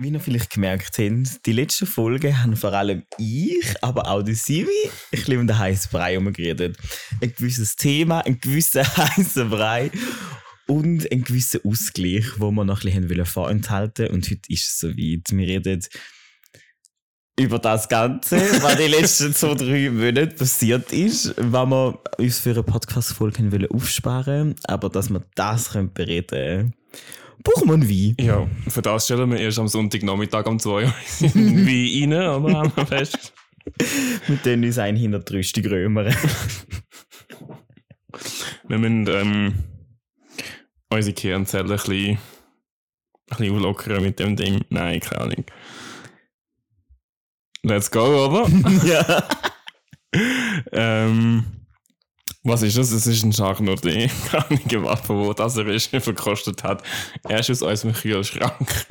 [0.00, 4.30] Wie ihr vielleicht gemerkt habt, die letzten Folgen haben vor allem ich, aber auch die
[4.30, 4.66] ein
[5.10, 6.76] bisschen um den heißen Brei herumgeredet.
[7.20, 9.90] Ein gewisses Thema, ein gewisser heißer Brei
[10.68, 14.06] und ein gewisser Ausgleich, wo wir noch ein bisschen vorenthalten.
[14.10, 15.32] Und heute ist es soweit.
[15.32, 15.80] Wir reden
[17.36, 22.50] über das Ganze, was die letzten zwei, drei Monate passiert ist, was wir uns für
[22.50, 26.74] eine Podcast-Folge aufsparen aber dass wir das können bereden
[27.42, 28.16] brauchen wir ein Wein.
[28.20, 30.82] Ja, für das stellen wir erst am Sonntagnachmittag um 2 Uhr
[31.20, 33.32] Wein rein, aber haben wir fest.
[34.26, 36.14] wir tun uns ein hinter die Rüstung römern.
[38.68, 39.54] wir müssen ähm,
[40.90, 42.18] unsere Kernzellen ein bisschen, ein
[43.28, 44.64] bisschen auflockern mit dem Ding.
[44.70, 45.44] Nein, keine Ahnung.
[47.62, 48.48] Let's go, oder?
[48.86, 49.28] ja.
[50.72, 51.44] ähm,
[52.42, 52.92] was ist das?
[52.92, 54.10] Es ist ein Schachnordee.
[54.30, 56.82] Keine Waffe, wo das er ist, verkostet hat.
[57.24, 58.86] Er ist aus unserem Kühlschrank.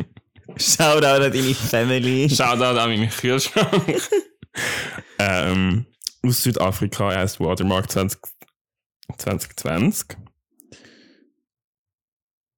[0.58, 2.30] Shoutout an deine Family.
[2.30, 4.02] Shoutout an meinen Kühlschrank.
[5.20, 5.86] ähm,
[6.24, 8.20] aus Südafrika, erst Watermark 20,
[9.18, 10.18] 2020.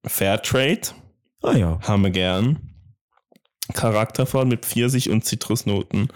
[0.06, 0.80] Fairtrade.
[1.42, 1.78] Ah ja.
[1.82, 2.70] Haben wir gern.
[3.74, 6.08] Charaktervoll mit Pfirsich und Zitrusnoten.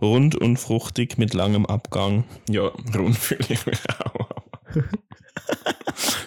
[0.00, 2.24] Rund und fruchtig mit langem Abgang.
[2.48, 4.28] Ja, rund fühle ich mich auch.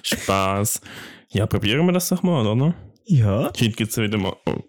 [0.03, 0.81] Spaß.
[1.29, 2.73] Ja, probieren wir das doch mal, oder?
[3.05, 3.45] Ja.
[3.45, 4.35] Heute gibt es wieder mal.
[4.45, 4.63] Oh.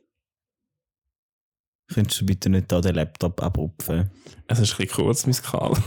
[1.92, 4.10] Könntest du bitte nicht da den Laptop abrupfen?
[4.46, 5.82] Es ist ein bisschen kurz, mein Kabel.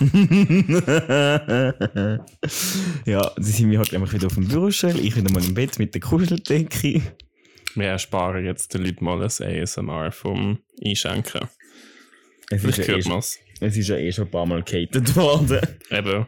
[3.06, 5.78] ja, sie sind wir halt einfach wieder auf dem Bürostuhl, ich wieder mal im Bett
[5.78, 7.02] mit der Kuscheldecke.
[7.74, 11.48] Wir ersparen jetzt den Leuten mal ein ASMR vom Einschenken.
[12.54, 15.60] Es ist, ja eh schon, es ist ja eh schon ein paar Mal gehatet worden.
[15.90, 16.26] Eben.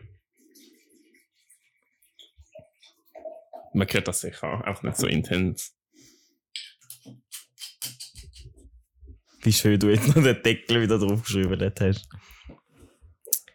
[3.74, 5.76] Man hört das sicher auch nicht so intens.
[9.42, 12.08] Wie schön du jetzt noch den Deckel wieder draufgeschrieben hast.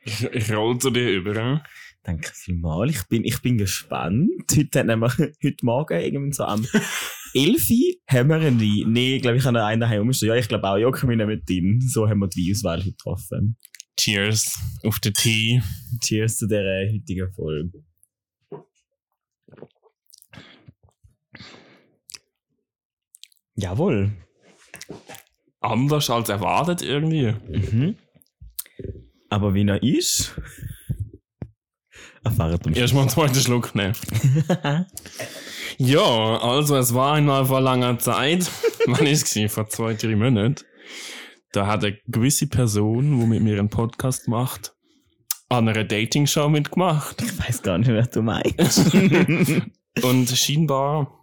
[0.04, 1.64] Ich, ich roll zu dir über.
[2.04, 2.92] Danke vielmals.
[2.92, 4.30] Ich bin, ich bin gespannt.
[4.56, 6.68] Heute, haben wir, heute Morgen, irgendwie so am
[7.34, 7.70] 11
[8.08, 8.92] haben wir Wein.
[8.92, 10.30] Nee, ich glaube, ich habe einen daheim umgestellt.
[10.30, 11.82] Ja, ich glaube auch, können wir mit drin.
[11.82, 13.58] So haben wir die Auswahl getroffen.
[13.98, 15.62] Cheers auf den Tee.
[16.02, 17.84] Cheers zu dieser heutigen Folge.
[23.56, 24.12] Jawohl.
[25.60, 27.34] Anders als erwartet irgendwie.
[27.50, 27.96] Mhm.
[29.30, 30.40] Aber wie er ist,
[32.30, 33.96] erfahrt ihr Erstmal einen zweiten Schluck nehmen.
[35.78, 38.50] ja, also es war einmal vor langer Zeit,
[38.86, 40.56] wann ist es vor zwei, drei Monaten,
[41.52, 44.74] da hat eine gewisse Person, die mit mir einen Podcast macht,
[45.50, 47.22] an einer Dating-Show mitgemacht.
[47.22, 48.94] Ich weiß gar nicht, was du meinst.
[50.04, 51.19] Und scheinbar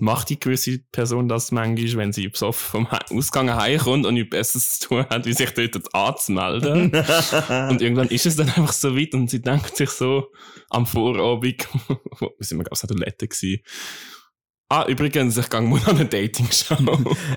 [0.00, 4.78] macht die gewisse Person das manchmal, wenn sie besoffen vom Ausgang heimkommt und nichts Besseres
[4.78, 6.92] zu tun hat, wie sich dort anzumelden.
[7.70, 10.28] und irgendwann ist es dann einfach so weit und sie denkt sich so
[10.70, 11.68] am Vorabend,
[12.18, 13.62] wo sind wir, glaube ich, an der Toilette gewesen,
[14.70, 16.76] Ah, übrigens, ich gehe mal an eine Dating-Show.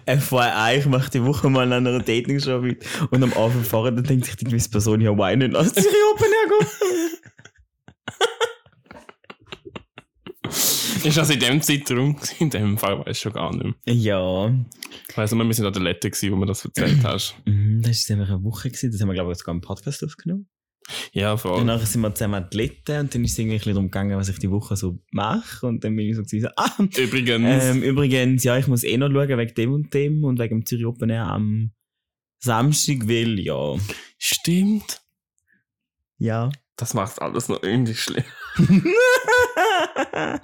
[0.05, 2.85] FYI, ich mache die Woche mal an einer Dating-Show mit.
[3.09, 6.27] Und am Abend fahren, dann denkt sich die gewisse Person, ja, weinen, lass sich Open
[6.27, 7.20] hergehen.
[11.05, 12.17] ist das in dem Zeitraum?
[12.39, 13.93] In dem Fall weiß ich schon gar nicht mehr.
[13.93, 14.53] Ja.
[15.09, 17.35] Ich weiss nur, wir sind an der Lette gewesen, wo du das erzählt hast.
[17.45, 18.91] Mhm, das war eine Woche, gewesen.
[18.91, 20.47] das haben wir, glaube ich, sogar im Podcast aufgenommen.
[21.11, 21.59] Ja, voll.
[21.59, 24.17] Und dann sind wir zusammen Athleten und dann ist es irgendwie ein bisschen darum gegangen,
[24.17, 25.67] was ich die Woche so mache.
[25.67, 27.65] Und dann bin ich so gewesen, ah, übrigens.
[27.65, 30.65] Ähm, übrigens, ja, ich muss eh noch schauen wegen dem und dem und wegen dem
[30.65, 31.71] Zürich Open Air am
[32.39, 33.75] Samstag, weil, ja.
[34.17, 35.01] Stimmt.
[36.17, 36.49] Ja.
[36.75, 38.23] Das macht alles noch irgendwie schlimm.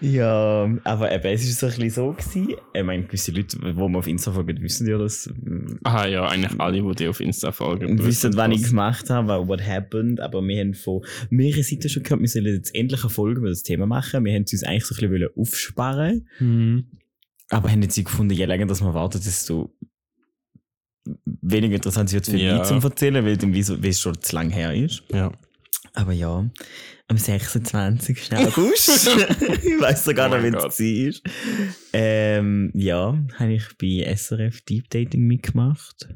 [0.00, 2.12] ja, aber eben, es war so ein bisschen so.
[2.12, 2.54] Gewesen.
[2.72, 5.30] Ich meine, gewisse Leute, die man auf Insta folgen, wissen ja das.
[5.42, 8.02] Mm, Aha, ja, eigentlich alle, die dir auf Insta folgen.
[8.02, 10.20] Wissen, was ich gemacht habe, what happened.
[10.20, 13.50] Aber wir haben von mehreren Seiten schon gehört, wir sollen jetzt endlich eine Folge über
[13.50, 14.24] das Thema machen.
[14.24, 16.86] Wir haben es uns eigentlich so ein bisschen aufsparen mhm.
[17.50, 19.72] Aber haben jetzt gefunden, je länger dass man wartet, desto
[21.24, 22.58] weniger interessant wird für ja.
[22.58, 25.02] mich zum Erzählen, weil, weil es schon zu lang her ist.
[25.12, 25.30] Ja.
[25.96, 26.48] Aber ja,
[27.08, 28.32] am 26.
[28.36, 31.32] August, ich weiß sogar noch, oh wenn es war,
[31.94, 36.06] ähm, ja, habe ich bei SRF Deep Dating mitgemacht.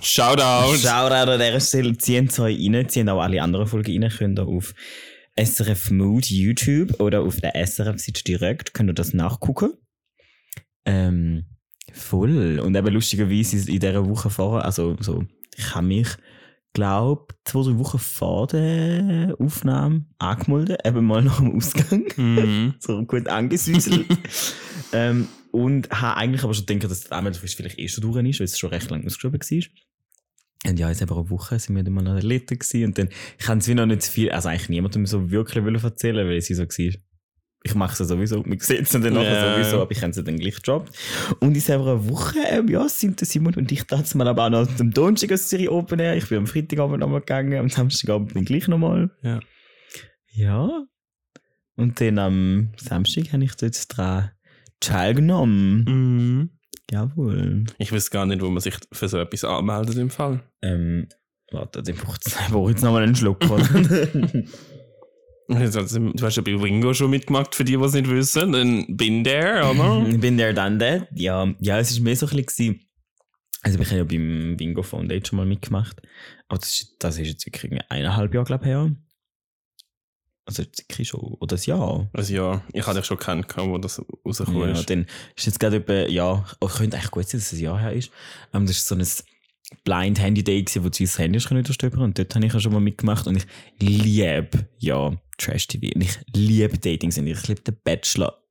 [0.00, 0.76] Shoutout!
[0.76, 1.98] Shoutout an dieser Stelle.
[1.98, 4.74] Ziehen euch rein, ziehen auch alle anderen Folgen rein, könnt ihr auf
[5.36, 9.72] SRF Mood YouTube oder auf der SRF-Seite direkt, könnt ihr das nachgucken.
[10.84, 11.46] Ähm,
[11.92, 12.60] voll.
[12.60, 15.24] Und eben lustigerweise in dieser Woche vorher, also so,
[15.56, 16.08] ich habe mich
[16.72, 22.04] glaube, zwei, drei Wochen vor der Aufnahme angemeldet, eben mal nach dem Ausgang.
[22.16, 22.74] Mhm.
[22.80, 24.06] so gut angesüßelt.
[24.92, 28.40] ähm, Und habe eigentlich aber schon gedacht, dass die Anmeldefrist vielleicht eh schon durch ist,
[28.40, 30.70] weil es schon recht lang ausgeschrieben war.
[30.70, 32.84] Und ja, jetzt aber eine Woche sind wir dann mal noch Leute gewesen.
[32.84, 36.26] Und dann kann es wie noch nicht zu viel, also eigentlich niemandem so wirklich erzählen,
[36.28, 36.94] weil sie so war.
[37.64, 39.54] Ich mache es ja sowieso, wir sehen es dann nachher Ja.
[39.54, 40.96] sowieso, aber ich habe es dann gleich gedroppt.
[41.40, 44.50] Und in selber eine Woche, ähm, ja, sind Simon und ich das mal aber auch
[44.50, 46.16] noch am Donnerstag als Serie Open Air.
[46.16, 49.10] Ich bin am Freitagabend nochmal gegangen, am Samstagabend dann gleich nochmal.
[49.22, 49.40] Ja.
[50.30, 50.84] Ja.
[51.76, 54.30] Und dann am Samstag habe ich dort dran
[54.80, 55.84] teilgenommen.
[55.84, 56.50] Mhm.
[56.90, 57.64] Jawohl.
[57.78, 60.40] Ich weiß gar nicht, wo man sich für so etwas anmeldet im Fall.
[60.62, 61.08] Ähm,
[61.52, 62.50] warte, dann braucht es jetzt
[62.82, 63.40] nochmal einen Schluck.
[65.48, 68.52] Du hast ja bei Wingo schon mitgemacht, für die, die es nicht wissen.
[68.52, 70.06] Dann bin der, oder?
[70.06, 71.08] ich bin der dann der.
[71.14, 72.80] Ja, ja, es war mehr so ein bisschen.
[73.62, 76.00] Also, ich habe ja beim Bingo Foundation schon mal mitgemacht.
[76.48, 78.94] Aber das ist, das ist jetzt wirklich eineinhalb Jahre, glaube ich, her.
[80.44, 81.20] Also, wirklich schon.
[81.20, 82.08] Oder ein Jahr.
[82.12, 84.88] Also ja, ich hatte dich schon kennen, wo das rausgekommen Ja, ist.
[84.90, 87.80] dann ist jetzt gerade etwa, ja, oh, könnte eigentlich gut sein, dass es ein Jahr
[87.80, 88.10] her ist.
[88.52, 89.06] Ähm, das ist so ein
[89.84, 92.72] Blind Handy Day gewesen, wo du das Handy durchstöbern und dort habe ich ja schon
[92.72, 93.46] mal mitgemacht und ich
[93.80, 98.42] liebe, ja, Trash TV und ich liebe Dating und ich liebe den Bachelor.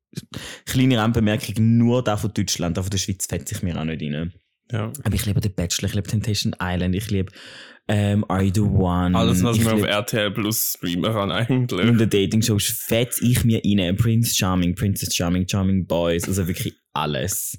[0.65, 4.01] Kleine Randbemerkung, nur da von Deutschland, da von der Schweiz fällt sich mir auch nicht
[4.01, 4.33] rein.
[4.71, 4.91] Ja.
[5.03, 7.31] Aber ich liebe den Bachelor, ich liebe Temptation Island, ich liebe
[7.87, 9.17] ähm, Are You The One.
[9.17, 11.87] Alles, was ich man auf RTL Plus streamen kann, eigentlich.
[11.87, 13.95] in der Dating-Show fetz ich mir rein.
[13.95, 17.57] Prince Charming, Princess Charming, Charming Boys, also wirklich alles.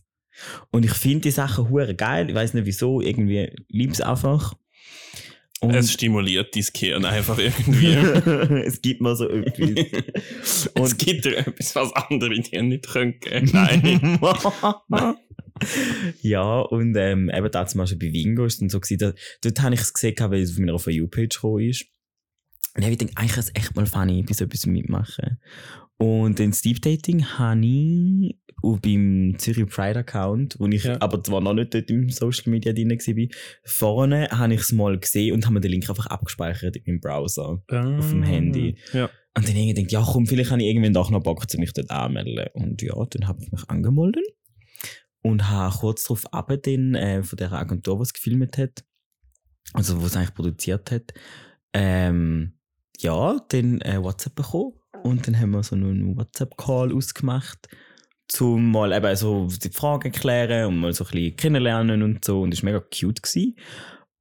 [0.71, 2.29] Und ich finde die Sachen hure geil.
[2.29, 4.55] Ich weiß nicht wieso, irgendwie lieb's einfach.
[5.61, 7.95] Und Es stimuliert dein Gehirn einfach irgendwie.
[8.65, 10.71] es gibt mir so etwas.
[10.75, 13.51] es gibt dir etwas, was andere dir nicht können geben.
[13.53, 14.19] Nein.
[16.23, 19.13] ja, und ähm, eben da zum Beispiel bei Wingo ist dann so gewesen, da,
[19.43, 21.87] dort habe ich es gesehen, weil es auf meiner For You-Page gekommen ist.
[22.77, 25.41] Und ich denke, eigentlich ist es echt mal funny, bei so etwas mitmachen.
[25.97, 31.01] Und den Steve Dating habe ich auch beim Zürich Pride Account, wo ich Ja.
[31.01, 34.99] aber zwar noch nicht dort im Social Media drin war, vorne habe ich es mal
[34.99, 37.63] gesehen und habe mir den Link einfach abgespeichert in meinem Browser.
[37.69, 38.77] Auf dem Handy.
[38.93, 39.11] Ja.
[39.37, 41.91] Und dann irgendwie denkt, ja komm, vielleicht habe ich irgendwann doch noch Bock, mich dort
[41.91, 42.49] anmelden.
[42.55, 44.25] Und ja, dann habe ich mich angemeldet
[45.23, 48.85] und habe kurz darauf ab den äh, von der Agentur, die es gefilmt hat,
[49.75, 51.13] also wo es eigentlich produziert hat,
[51.73, 52.55] ähm,
[52.99, 54.73] ja, dann äh, WhatsApp bekommen
[55.05, 57.69] und dann haben wir so einen WhatsApp-Call ausgemacht,
[58.29, 62.43] zum mal eben so die Fragen klären und mal so ein bisschen kennenlernen und so
[62.43, 63.57] und das war mega cute gewesen.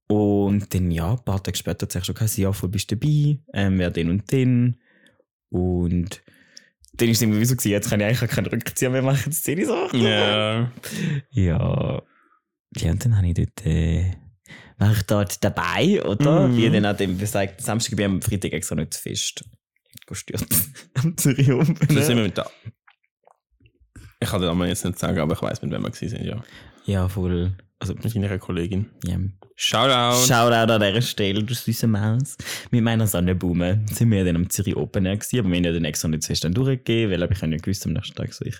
[0.08, 2.96] Und dann, ja, ein paar Tage später hat sie schon gesagt, ja, voll bist du
[2.96, 4.78] dabei, ähm, wer den und den.
[5.50, 6.22] Und
[6.94, 9.44] dann ist es irgendwie so gewesen, jetzt kann ich eigentlich keinen Rückzieher mehr machen, jetzt
[9.44, 9.90] sehe ich so.
[9.94, 10.72] Ja.
[11.32, 12.02] Ja.
[12.76, 14.14] Ja, und dann habe ich dort, äh,
[14.78, 16.48] war ich dort dabei, oder?
[16.48, 16.58] Mhm.
[16.58, 19.44] Wie dann auch dem gesagt, Samstag bin ich am Freitag extra nicht zu fest.
[20.06, 20.48] Gestört.
[20.94, 21.76] am Zürich oben.
[21.90, 22.50] Da sind wir mit da.
[24.20, 26.44] Ich kann den Namen jetzt nicht sagen, aber ich weiß, mit wem wir sind, ja.
[26.86, 27.52] Ja, voll.
[27.80, 28.88] Also, Mit deiner Kollegin.
[29.06, 29.18] ja.
[29.60, 30.26] Shoutout!
[30.28, 32.38] Shoutout an dieser Stelle, du süße Maus.
[32.70, 35.74] Mit meiner Sonnenblume sind wir dann am Zürich Open Air gewesen, aber wir haben ja
[35.74, 38.46] dann extra nicht zuerst dann durchgegeben, weil ich habe ja gewusst am nächsten Tag so,
[38.46, 38.56] ich,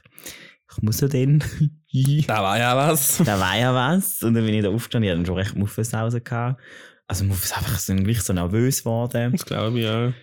[0.72, 1.44] ich muss ja dann.
[2.28, 3.18] da war ja was.
[3.24, 4.22] da war ja was.
[4.24, 6.62] Und dann bin ich da aufgestanden, ich hatte dann schon recht Muffensausen gehabt.
[7.08, 9.32] Also Muffens einfach so gleich so nervös geworden.
[9.34, 10.14] Das glaube ich, ja.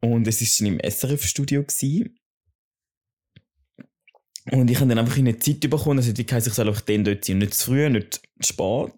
[0.00, 1.62] Und es war dann im SRF-Studio.
[1.64, 2.16] gewesen.
[4.50, 7.04] Und ich habe dann einfach eine Zeit bekommen, also die heisst, ich soll einfach dann
[7.04, 7.38] dort sein.
[7.38, 8.92] Nicht zu früh, nicht zu spät.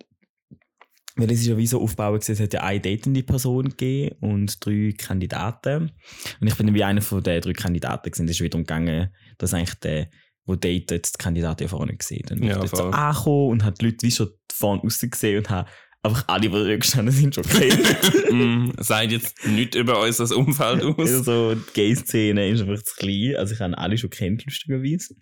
[1.15, 4.65] Weil es ist ja wie so aufgebaut es hat ja eine datende Person gegeben und
[4.65, 5.93] drei Kandidaten.
[6.41, 8.25] Und ich bin dann wie einer von den drei Kandidaten gewesen.
[8.27, 10.09] Es ist wieder gegangen, dass eigentlich der,
[10.49, 12.23] der datet, die Kandidatin vorne gesehen.
[12.27, 15.39] Dann bin Ja, ich so angekommen und hat die Leute wie schon vorne raus gesehen
[15.39, 15.69] und habe
[16.03, 18.31] einfach alle, die da gestanden sind, schon kennt.
[18.33, 20.99] mm, sagt jetzt nicht über unser Umfeld aus.
[20.99, 23.37] Also, die Gay-Szene ist einfach zu klein.
[23.37, 25.15] Also, ich habe alle schon kennt, lustigerweise.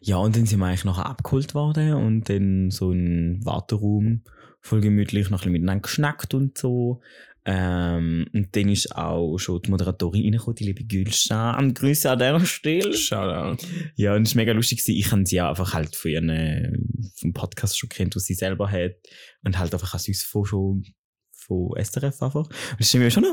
[0.00, 4.22] Ja, und dann sind wir eigentlich nachher abgeholt worden und dann so ein Warteraum,
[4.60, 7.02] voll gemütlich, noch ein bisschen miteinander geschnackt und so.
[7.46, 11.72] Ähm, und dann ist auch schon die Moderatorin reingekommen, die liebe Gülschan.
[11.74, 12.92] Grüße an dieser Stelle.
[12.92, 13.64] Shoutout.
[13.96, 14.82] Ja, und es war mega lustig.
[14.88, 18.70] Ich habe sie ja einfach halt von ihren, vom Podcast schon kennt, was sie selber
[18.70, 18.92] hat.
[19.42, 20.84] Und halt einfach als uns von schon
[21.32, 22.46] von SRF einfach.
[22.46, 23.24] Und es ist mir schon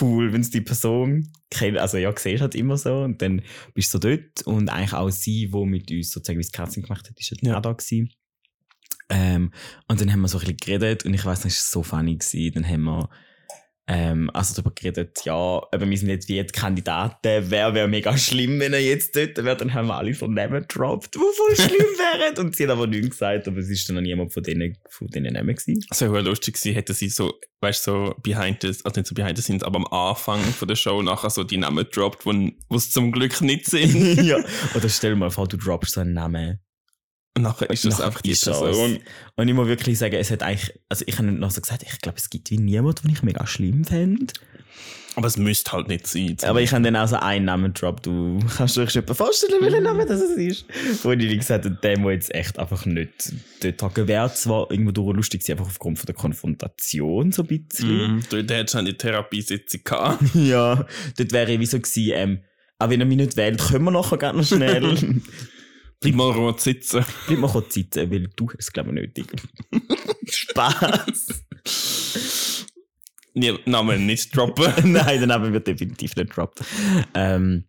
[0.00, 1.78] cool, wenn es die Person kennt.
[1.78, 3.02] Also ja, siehst halt immer so.
[3.02, 3.42] Und dann
[3.74, 4.42] bist du so dort.
[4.46, 7.42] Und eigentlich auch sie, die mit uns sozusagen wie das Casting gemacht hat, ist halt
[7.42, 7.58] Ja.
[7.58, 8.10] auch da gewesen.
[9.08, 9.52] Ähm,
[9.88, 11.88] und dann haben wir so ein bisschen geredet und ich weiß nicht, es war so
[11.88, 12.54] funny gewesen.
[12.54, 13.08] Dann haben wir
[13.88, 18.18] Ähm, also darüber geredet, ja, aber wir sind jetzt wie die Kandidaten, wer wäre mega
[18.18, 21.54] schlimm, wenn er jetzt dort wäre, dann haben wir alle so Namen gedroppt, die voll
[21.54, 22.44] schlimm wären.
[22.44, 25.06] Und sie hat aber nichts gesagt, aber es ist dann noch niemand von denen, von
[25.06, 25.84] denen Namen gewesen.
[25.88, 29.14] Es wäre lustig gewesen, hätte sie so, weißt du, so behind the, also nicht so
[29.14, 32.76] behind the scenes, aber am Anfang von der Show nachher so die Namen gedroppt, wo
[32.76, 34.16] es zum Glück nicht sind.
[34.24, 34.38] ja.
[34.74, 36.58] Oder stell dir mal vor, du droppst so einen Namen.
[37.36, 38.44] Und nachher ist das Nachher einfach die ist.
[38.44, 38.98] Person.
[39.36, 42.00] Und ich muss wirklich sagen, es hat eigentlich, also ich habe noch so gesagt, ich
[42.00, 44.32] glaube, es gibt wie niemanden, den ich mega schlimm fände.
[45.16, 46.36] Aber es müsste halt nicht sein.
[46.42, 48.06] Aber ich habe dann auch so einen Namen gedroppt.
[48.06, 50.66] Du kannst dir schon etwa vorstellen, welcher Name das ist.
[51.02, 54.08] Wo ich dir gesagt habe, der muss jetzt echt einfach nicht dort hocken.
[54.08, 58.16] Wäre zwar irgendwo durch lustig gewesen, einfach aufgrund von der Konfrontation so ein bisschen.
[58.16, 58.22] Mhm.
[58.28, 60.22] Du, der hat schon eine Therapiesitzung gehabt.
[60.34, 62.38] Ja, dort wäre ich wie so gewesen, ähm,
[62.78, 64.96] auch wenn er mich nicht wählt, können wir nachher noch schnell.
[66.00, 67.04] Bleib mal rot sitzen.
[67.26, 69.26] Bleib mal kurz sitzen, weil du hast es, glaube ich, nötig.
[70.28, 71.44] Spaß.
[73.34, 74.72] Nee, Namen nicht droppen.
[74.92, 76.64] Nein, der Name wird definitiv nicht gedroppt.
[77.14, 77.64] Ähm,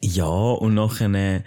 [0.00, 1.44] ja, und nachher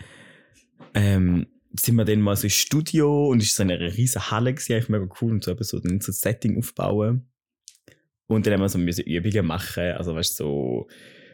[0.93, 4.53] ähm, sind wir dann mal so im Studio und es war so eine riesige Halle,
[4.53, 7.29] gewesen, eigentlich mega cool und so, eben so, dann so ein Setting aufbauen.
[8.27, 10.87] Und dann haben wir so Übungen machen, also weißt du, so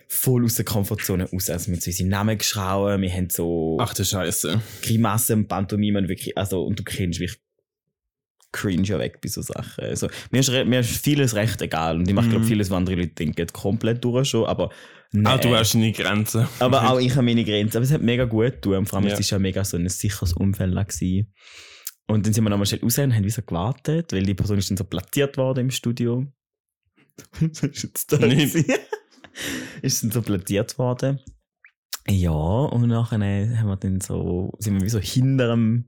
[0.07, 1.49] voll aus der Komfortzone raus.
[1.49, 4.61] Also wir haben so unsere Namen geschrauben, wir haben so Ach du Scheiße.
[4.81, 7.39] Grimassen, Pantomimen, wirklich, also, und du kennst wirklich
[8.53, 9.83] cringe weg bei so Sachen.
[9.83, 12.31] Also, mir ist, mir ist vieles recht egal und ich mache, Mhm.
[12.31, 14.71] glaube vieles, was andere Leute denken, komplett durch schon, aber
[15.11, 15.23] nee.
[15.25, 16.47] Ah, du hast deine Grenzen.
[16.59, 17.77] aber auch ich habe meine Grenzen.
[17.77, 18.73] Aber es hat mega gut getan.
[18.75, 19.13] Und vor allem, Ja.
[19.17, 20.75] es war ja mega so ein sicheres Umfeld.
[20.77, 21.33] auch Gewesen.
[22.07, 24.57] Und dann sind wir nochmal schnell raus und haben wie so gewartet, weil die Person
[24.57, 26.25] ist dann so platziert worden im Studio.
[27.41, 28.17] Was ist jetzt da?
[29.81, 31.19] Ist dann so platziert worden.
[32.09, 35.85] Ja, und nachher haben wir dann so, sind wir wie so hinter dem,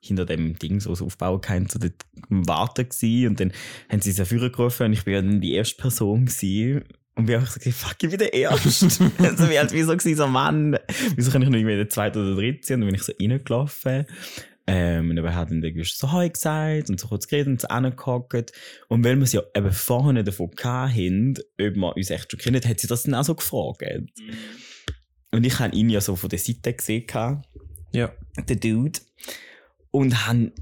[0.00, 3.28] hinter dem Ding, so, so aufbauen können, so dort am Warten gewesen.
[3.28, 3.52] Und dann
[3.90, 6.84] haben sie es ja gerufen und ich bin ja dann die erste Person gewesen.
[7.16, 8.86] Und wir haben so gesagt, fuck, ich bin der Erste.
[9.18, 10.78] also wir halt wie so gewesen, so Mann,
[11.16, 12.74] wieso kann ich nicht mehr der Zweite oder Dritte sein?
[12.76, 14.06] Und dann bin ich so reingelaufen.
[14.68, 17.68] Ähm, und dann hat dann Gast so Hi gesagt und so kurz geredet und so
[17.68, 18.52] angehockt.
[18.88, 22.60] Und weil wir es ja eben vorne davon hatten, ob wir uns echt schon kennen,
[22.64, 23.84] hat sie das dann auch so gefragt.
[25.30, 27.06] Und ich habe ihn ja so von der Seite gesehen,
[27.92, 28.12] Ja.
[28.48, 28.98] der Dude.
[29.92, 30.52] Und habe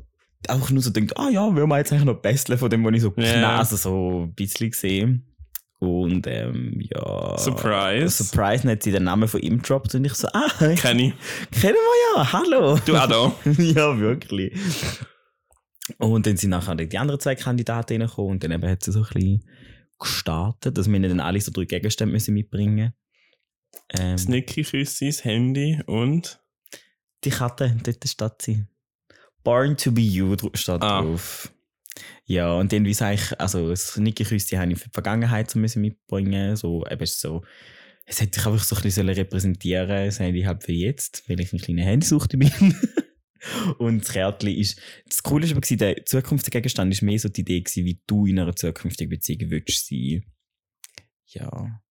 [0.48, 2.94] auch nur so gedacht, ah ja, will man jetzt eigentlich noch besser von dem, was
[2.94, 5.24] ich so knapp, also so ein bisschen gesehen.
[5.84, 7.36] Und ähm, ja.
[7.38, 8.24] Surprise.
[8.24, 10.98] Surprise, dann hat sie den Namen von ihm gedroppt und ich so, ah, kennen Kenn
[10.98, 11.14] ich.
[11.62, 11.74] wir
[12.16, 12.78] ja, hallo.
[12.84, 13.50] Du auch da.
[13.58, 14.52] ja, wirklich.
[15.98, 19.00] Und dann sind nachher die anderen zwei Kandidaten reingekommen und dann eben hat sie so
[19.00, 19.44] ein bisschen
[19.98, 22.92] gestartet, dass wir ihnen dann alle so drei Gegenstände müssen mitbringen
[23.98, 26.40] ähm, Snicky Küssi, das Handy und.
[27.24, 28.64] Die Karte, dort steht sie.
[29.42, 31.02] Born to be you steht Ah.
[31.02, 31.50] drauf.
[32.26, 35.58] Ja, und dann, wie sage ich, also das Nicki-Küssi habe ich für die Vergangenheit so
[35.58, 36.56] müssen mitbringen.
[36.56, 37.42] So, eben so,
[38.06, 41.28] es hätte sich einfach so ein bisschen sollen repräsentieren Das habe ich halt für jetzt,
[41.28, 42.50] weil ich ein kleiner Handysuchte bin.
[43.78, 47.42] und das Kärtchen ist, das Coole ist aber der zukünftige Gegenstand ist mehr so die
[47.42, 50.24] Idee wie du in einer zukünftigen Beziehung willst sein.
[51.26, 51.83] Ja.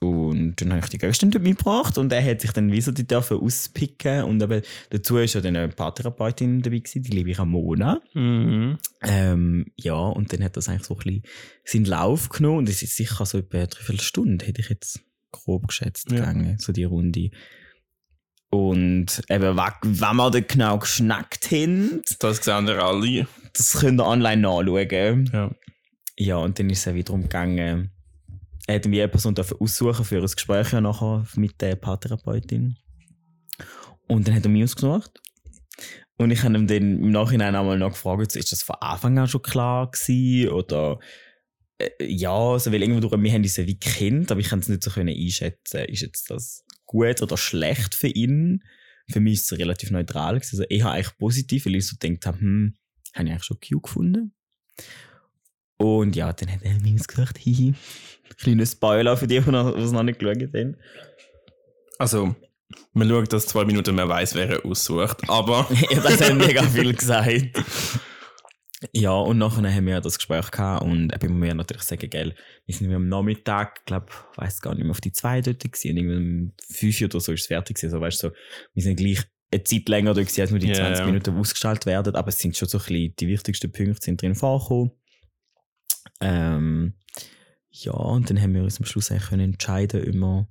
[0.00, 3.06] Und dann habe ich die Gegenstände mitgebracht und er hat sich dann wie so die
[3.06, 4.60] dürfen auspicken und aber
[4.90, 8.02] dazu ist ja dann eine Paartherapeutin dabei gewesen, die liebe Ramona.
[8.12, 8.76] Mhm.
[9.02, 11.22] Ähm, ja, und dann hat das eigentlich so ein bisschen
[11.64, 15.00] seinen Lauf genommen und es ist sicher so etwa eine Dreiviertelstunde, hätte ich jetzt
[15.32, 16.18] grob geschätzt, Ja.
[16.18, 17.30] gegangen, so die Runde.
[18.50, 23.26] Und eben, wann wir da genau geschnackt haben, Das sehen wir alle.
[23.52, 25.30] das könnt ihr online nachschauen.
[25.32, 25.50] Ja.
[26.16, 27.90] Ja, und dann ist es auch wiederum gegangen,
[28.66, 32.76] er hat mir eine Person aussuchen für ein Gespräch ja nachher mit der Paartherapeutin.
[34.08, 35.20] Und dann hat er mich ausgesucht.
[36.16, 39.28] Und ich habe ihm dann im Nachhinein einmal noch gefragt, ist das von Anfang an
[39.28, 40.50] schon klar gewesen?
[40.50, 40.98] Oder,
[41.78, 44.60] äh, ja, also, weil irgendwo durch, wir haben uns ja wie kennt, aber ich kann
[44.60, 48.62] es nicht so können einschätzen, ist jetzt das gut oder schlecht für ihn?
[49.10, 50.56] Für mich ist es relativ neutral gewesen.
[50.56, 52.74] Also, eher eigentlich positiv, weil ich so gedacht habe, hm,
[53.12, 54.34] habe ich eigentlich schon cute gefunden.
[55.76, 57.74] Und ja, dann hat er mir gesagt, hihi.
[58.38, 60.76] Kleiner Spoiler für die, die es noch nicht geschaut haben.
[61.98, 62.34] Also,
[62.92, 65.28] man schaut, dass zwei Minuten mehr weiß, wer er aussucht.
[65.28, 67.62] Aber ja, das haben mega viel gesagt.
[68.92, 72.34] Ja, und nachher haben wir das Gespräch gehabt und muss man natürlich sagen, gell,
[72.66, 75.96] wir sind am Nachmittag, glaube weiß gar nicht mehr, auf die zwei dort gewesen, und
[75.96, 78.34] irgendwie um fünf oder so ist es fertig gewesen, also weißt du, so,
[78.74, 81.06] wir sind gleich eine Zeit länger dort gewesen, als nur die Ja, 20 ja.
[81.06, 84.34] Minuten ausgestaltet werden, aber es sind schon so ein bisschen, die wichtigsten Punkte sind drin
[84.34, 84.90] vorgekommen.
[86.20, 86.94] Ähm,
[87.70, 90.48] ja, und dann haben wir uns am Schluss eigentlich können entscheiden, ob wir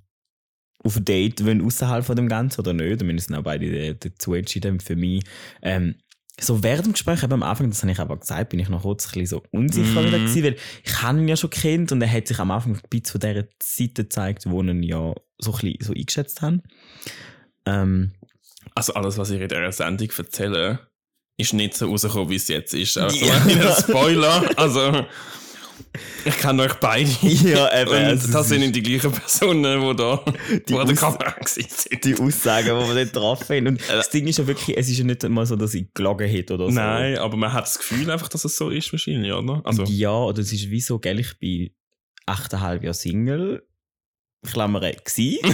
[0.84, 3.00] auf ein Date wollen außerhalb von dem Ganzen oder nicht.
[3.00, 4.80] Und wir sind auch beide dazu entschieden.
[4.80, 5.24] Für mich,
[5.62, 5.94] ähm,
[6.38, 8.82] so während dem Gespräch, eben am Anfang, das habe ich aber gesagt, bin ich noch
[8.82, 12.02] kurz ein bisschen so unsicher wieder gewesen, weil ich habe ihn ja schon kennt und
[12.02, 15.52] er hat sich am Anfang ein bisschen von dieser Seite gezeigt, wo ihn ja so
[15.54, 16.60] ein bisschen so eingeschätzt habe.
[17.66, 18.12] Ähm,
[18.74, 20.80] Also alles, was ich in dieser Sendung erzähle,
[21.38, 22.98] ist nicht so rausgekommen, wie es jetzt ist.
[22.98, 23.36] Also Ja.
[23.44, 24.50] ein Spoiler.
[24.58, 25.06] Also
[26.24, 27.10] ich kenne euch beide.
[27.22, 27.90] ja, eben.
[27.90, 30.24] Und also das sind nicht die gleichen Personen, die da
[30.68, 31.68] Die vor der Kamera sind.
[32.04, 33.66] die Aussagen, die wir dort getroffen haben.
[33.68, 36.28] Und das Ding ist ja wirklich, es ist ja nicht mal so, dass ich gelogen
[36.28, 36.72] hätte oder so.
[36.72, 39.60] Nein, aber man hat das Gefühl einfach, dass es so ist wahrscheinlich, oder?
[39.64, 41.70] Also, Ja, oder es ist wie so, gell, ich bin
[42.26, 43.62] 8,5 Jahre Single.
[44.44, 45.40] Klammer gsi.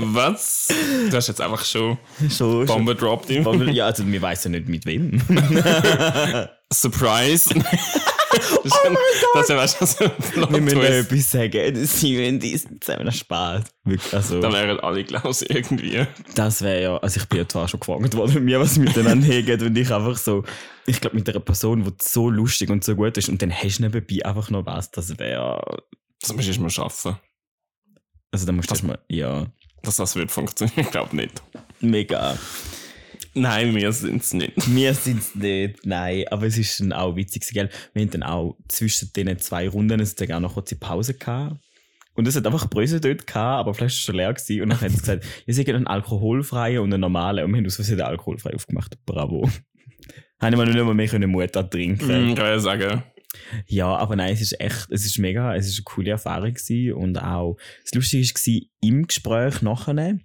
[0.00, 0.68] was?
[1.10, 1.98] Du hast jetzt einfach schon
[2.30, 2.66] schon.
[2.66, 3.28] Bombe dropped.
[3.28, 5.20] Bombe- Ja, also wir wissen ja nicht mit wem.
[6.72, 7.50] Surprise.
[7.54, 7.58] oh
[8.84, 9.48] mein Gott.
[9.48, 11.12] Das ist ja so wir müssen Plot-Twist.
[11.12, 11.86] etwas sagen.
[11.86, 13.62] Sie wollen diesen zusammen Spaß.
[13.84, 16.04] Wirklich, also, Da wären alle Klaus irgendwie.
[16.34, 19.26] das wäre ja, also ich bin ja zwar schon gefragt worden, mit mir was miteinander
[19.26, 20.42] hegen und ich einfach so,
[20.86, 23.78] ich glaube mit einer Person, die so lustig und so gut ist und dann hast
[23.78, 25.60] du nebenbei einfach noch was, das wäre,
[26.20, 27.16] Das musst du mal schaffen.
[28.34, 29.46] Also da musst du erstmal, ja,
[29.82, 31.40] Dass das wird funktionieren, ich glaube nicht.
[31.80, 32.36] mega.
[33.32, 34.74] Nein, wir sind es nicht.
[34.74, 37.70] Wir sind es nicht, nein, aber es ist dann auch witzig, gell?
[37.92, 41.56] Wir haben dann auch zwischen den zwei Runden es dann auch noch kurze Pause gehabt.
[42.14, 44.62] Und es hat einfach Brösel dort gehabt, aber es schon leer gewesen.
[44.62, 47.44] Und dann haben sie gesagt, ihr seid einen alkoholfreien und einen normalen.
[47.44, 48.98] Und wir haben aus Versehen den alkoholfrei aufgemacht.
[49.06, 49.48] Bravo.
[50.40, 52.30] Haben wir noch nicht mehr können Mut trinken.
[52.30, 53.02] Mhm, kann ich sagen.
[53.66, 56.92] Ja, aber nein, es ist echt, es ist mega, es ist eine coole Erfahrung gewesen.
[56.94, 60.18] Und auch, das Lustige war, im Gespräch nachher,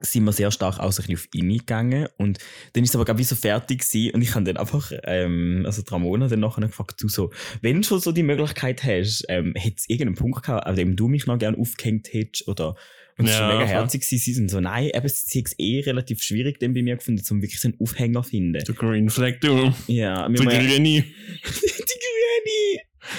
[0.00, 2.38] sind wir sehr stark auch so ein bisschen auf ihn gegangen und
[2.74, 5.80] dann ist es aber ich so fertig gewesen und ich habe dann einfach, ähm, also
[5.82, 7.32] die Ramona dann nachher gefragt, du so,
[7.62, 10.96] wenn du schon so die Möglichkeit hast, ähm, hätte es irgendeinen Punkt gehabt, an dem
[10.96, 12.76] du mich noch gerne aufgehängt hättest oder
[13.18, 15.80] und es Ja, war mega herzig gewesen, sie sind so, nein, eben, sie es eh
[15.80, 18.62] relativ schwierig dann bei mir gefunden, um wirklich so einen Aufhänger zu finden.
[18.62, 19.72] Der Green Flag, du.
[19.86, 21.04] Ja, wir haben- Grüne.
[21.04, 21.04] die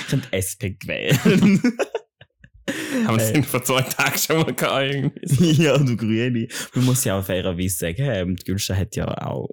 [0.09, 0.23] Grüne!
[0.31, 1.19] Ich SP gewählt.
[3.05, 3.43] Haben wir Äh.
[3.43, 6.47] vor zwei Tagen schon mal gehabt, ja, du Grüne.
[6.75, 9.49] Man muss ja auch fairerweise sagen, ähm, die Gülscha hat ja auch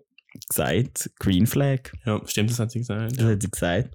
[0.49, 3.17] gesagt, Green Flag, Ja, stimmt, das hat sie gesagt.
[3.21, 3.91] das hat sie gesagt.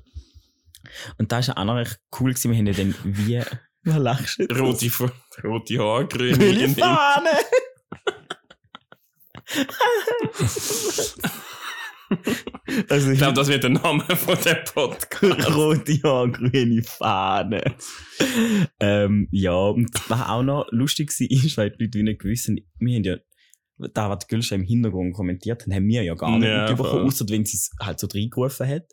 [1.17, 3.41] Und da ist ja auch noch recht cool gewesen, wir haben ja dann wie,
[3.83, 4.57] was lachst du jetzt?
[4.99, 5.11] Rote,
[5.43, 6.37] rote Haare, grüne.
[6.37, 7.29] Grüne Fahne!
[12.89, 15.55] also Ich glaube, das wird der Name von dem Podcast.
[15.55, 17.75] rote Haare, grüne Fahne.
[18.79, 22.59] ähm, ja, und was auch noch lustig war, ist, weil die Leute wie nicht wissen,
[22.79, 23.17] wir haben ja,
[23.93, 27.05] da, was die Gülscha im Hintergrund kommentiert haben, haben wir ja gar nicht Ja, mitbekommen,
[27.05, 28.87] außer wenn sie es halt so reingerufen hat.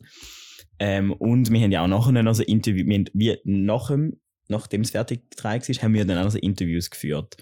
[0.79, 4.21] Ähm, und wir haben ja auch nachher noch so Interview, wir haben, wie nach dem,
[4.49, 7.37] nachdem es fertig gedreht war, haben wir dann auch noch so Interviews geführt.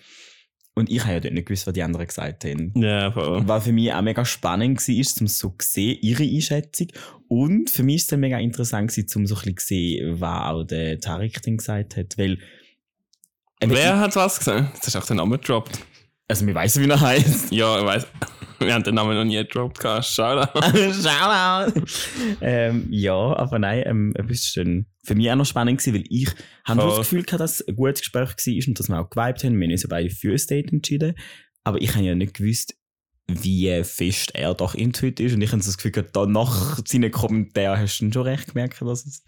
[0.77, 2.73] Und ich habe ja dort nicht gewusst, was die anderen gesagt haben.
[2.75, 3.47] Ja, voll.
[3.47, 6.89] Was für mich auch mega spannend war, um so zu sehen, ihre Einschätzung.
[7.29, 10.51] Und für mich ist es dann mega interessant um so ein bisschen zu sehen, was
[10.51, 12.19] auch der Tarek dann gesagt hat.
[12.19, 12.39] Weil,
[13.61, 14.75] Wer hat was gesagt?
[14.75, 15.79] Jetzt hast du auch den Namen gedroppt.
[16.29, 17.51] Also, wir wissen, wie er heißt.
[17.53, 18.07] Ja, ich weiß.
[18.59, 19.83] Wir haben den Namen noch nie gedroppt.
[19.83, 20.61] Shoutout.
[20.93, 21.83] Shoutout!
[22.41, 26.05] ähm, ja, aber nein, ähm, es ist dann für mich auch noch spannend gewesen, weil
[26.09, 26.29] ich
[26.65, 29.45] habe das Gefühl gehabt, dass es ein gutes Gespräch war und dass wir auch geweibt
[29.45, 29.59] haben.
[29.59, 31.15] Wir haben uns ja beide für ein Date entschieden.
[31.65, 32.75] Aber ich habe ja nicht gewusst,
[33.27, 35.35] wie fest er doch intuit ist.
[35.35, 38.81] Und ich habe das Gefühl gehabt, da nach seinen Kommentaren hast du schon recht gemerkt,
[38.81, 39.25] dass es.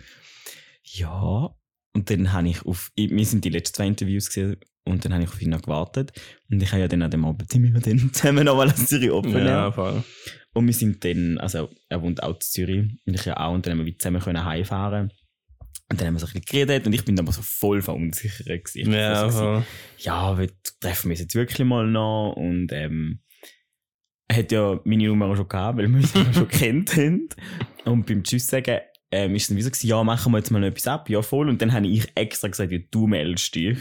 [0.82, 1.54] Ja.
[1.94, 2.92] Und dann habe ich auf.
[2.96, 4.56] Wir sind die letzten zwei Interviews gesehen
[4.86, 6.12] und dann habe ich auf ihn noch gewartet.
[6.50, 9.44] Und ich habe ja dann an dem Abend wir dann zusammen nochmal an Zürich Air.
[9.44, 10.02] Ja, voll.
[10.54, 13.66] Und wir sind dann, also er wohnt auch in Zürich und ich ja auch, und
[13.66, 15.10] dann haben wir zusammen können heimfahren.
[15.88, 18.64] Und dann haben wir so ein bisschen geredet und ich bin aber so voll verunsichert
[18.64, 18.92] gewesen.
[18.92, 19.64] Ja, so, voll.
[19.98, 23.20] ja, wir treffen wir uns jetzt wirklich mal noch und ähm,
[24.28, 27.28] er hat ja meine Nummer schon gehabt, weil wir uns ja schon kennt haben.
[27.84, 28.80] Und beim Tschüss sagen,
[29.12, 31.48] ähm, ist dann wie so ja, machen wir jetzt mal noch etwas ab, ja voll.
[31.48, 33.78] Und dann habe ich extra gesagt, ja, du meldest dich.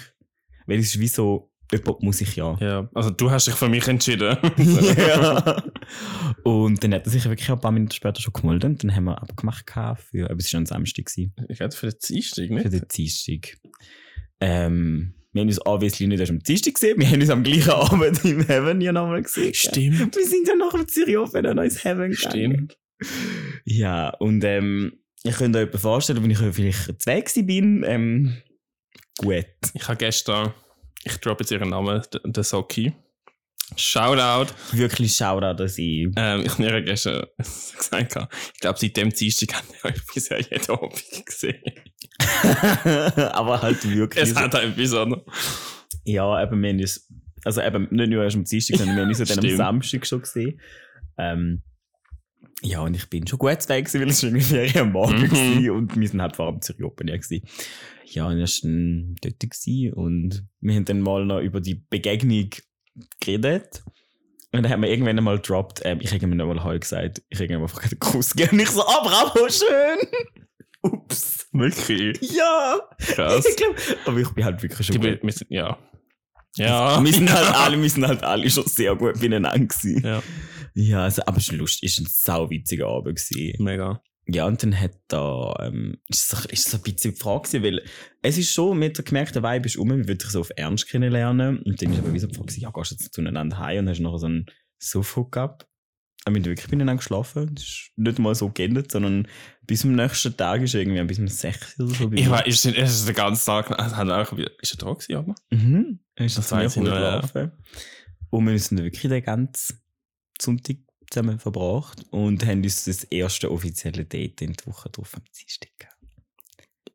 [0.66, 2.58] Weil es ist wie so, jemand muss ich ja.
[2.60, 4.38] Ja, also du hast dich für mich entschieden.
[4.98, 5.64] ja.
[6.44, 8.70] Und dann hat er sich wirklich ein paar Minuten später schon gemeldet.
[8.70, 11.76] Und dann haben wir abgemacht für, aber es war schon am Samstag, gewesen, Ich hätte
[11.76, 12.74] für den Dienstag, für nicht?
[12.74, 13.58] den Dienstag.
[14.40, 17.70] Ähm, wir haben uns obviously nicht erst am Dienstag gesehen, wir haben uns am gleichen
[17.72, 19.54] Abend im Heaven ja nochmal gesehen.
[19.54, 20.16] Stimmt.
[20.16, 22.16] Wir sind ja nach dem Zürich auf ein neues Heaven gegangen.
[22.16, 22.78] Stimmt.
[23.66, 27.84] Ja, und ähm, ich könnte euch vorstellen, wenn ich vielleicht zwei bin.
[27.86, 28.38] Ähm,
[29.18, 29.46] gut.
[29.74, 30.54] Ich habe gestern,
[31.04, 32.94] ich droppe jetzt ihren Namen, der, der Soki.
[33.76, 34.54] Shoutout.
[34.74, 36.12] Wirklich Shoutout an sie.
[36.16, 38.16] Ähm, ich habe gestern gesagt,
[38.54, 41.62] ich glaube, seit dem Dienstag habe ich euch bisher jeden Abend gesehen.
[43.34, 44.24] Aber halt wirklich.
[44.24, 45.22] Es hat etwas an.
[46.06, 47.10] Ja, eben, wir haben uns,
[47.44, 49.58] also eben nicht nur erst am Dienstag, sondern wir haben uns dann am.
[49.58, 50.62] Samstag schon gesehen.
[51.18, 51.64] Ähm,
[52.62, 55.66] Ja, und ich bin schon gut weg, gewesen, weil es schon irgendwie am Morgen Mhm.
[55.68, 57.46] war und wir sind halt vor allem Open Air gewesen.
[58.06, 61.76] Ja, und er war dann dort gewesen und wir haben dann mal noch über die
[61.76, 62.50] Begegnung
[63.20, 63.84] geredet.
[64.52, 67.22] Und dann haben wir irgendwann einmal gedroppt, ähm, ich habe ihm noch mal Heu gesagt,
[67.30, 70.08] ich habe einfach einen Kuss gegeben und ich so, ah, bravo, schön!
[70.82, 71.48] Ups.
[71.52, 72.20] Wirklich?
[72.22, 72.80] Ja!
[73.00, 73.46] Krass.
[73.50, 75.20] Ich glaube, aber ich bin halt wirklich schon Die, gut.
[75.24, 75.78] wir sind, ja.
[76.58, 77.04] Ja.
[77.04, 80.02] Wir sind halt alle, wir sind halt alle schon sehr gut beieinander gewesen.
[80.06, 80.24] Ja,
[80.76, 83.64] Ja, also, aber es war lustig, es war ein sauwitziger Abend gewesen.
[83.64, 84.02] mega.
[84.28, 87.64] Ja, und dann hat da, ähm, ist so, ist so ein bisschen die Frage gewesen,
[87.64, 87.84] weil
[88.24, 90.50] es ist schon, man hat gemerkt, der Vibe ist um, man will sich so auf
[90.56, 91.60] Ernst kennenlernen.
[91.60, 93.80] Und dann ist aber wie so die Frage gewesen, ja, gehst du jetzt zueinander heim
[93.80, 94.48] und hast noch so einen
[94.80, 95.68] Suff-Hookup?
[96.28, 97.54] Wir haben wirklich miteinander geschlafen.
[97.54, 99.28] Das ist nicht mal so geendet, sondern
[99.68, 102.12] bis am nächsten Tag ist irgendwie bis um 6 oder so.
[102.12, 105.36] Ich weiß, ist, ist den ganzen Tag, hat auch, ist er da gewesen, aber?
[105.52, 106.00] Mhm.
[106.16, 107.20] Er ist Das das noch, ja.
[107.20, 107.52] gelaufen.
[108.32, 109.24] Und wir sind wirklich den
[110.38, 110.78] ganzen Sonntag
[111.10, 115.70] zusammen verbracht und haben uns das erste offizielle Date in der Woche drauf am Dienstag.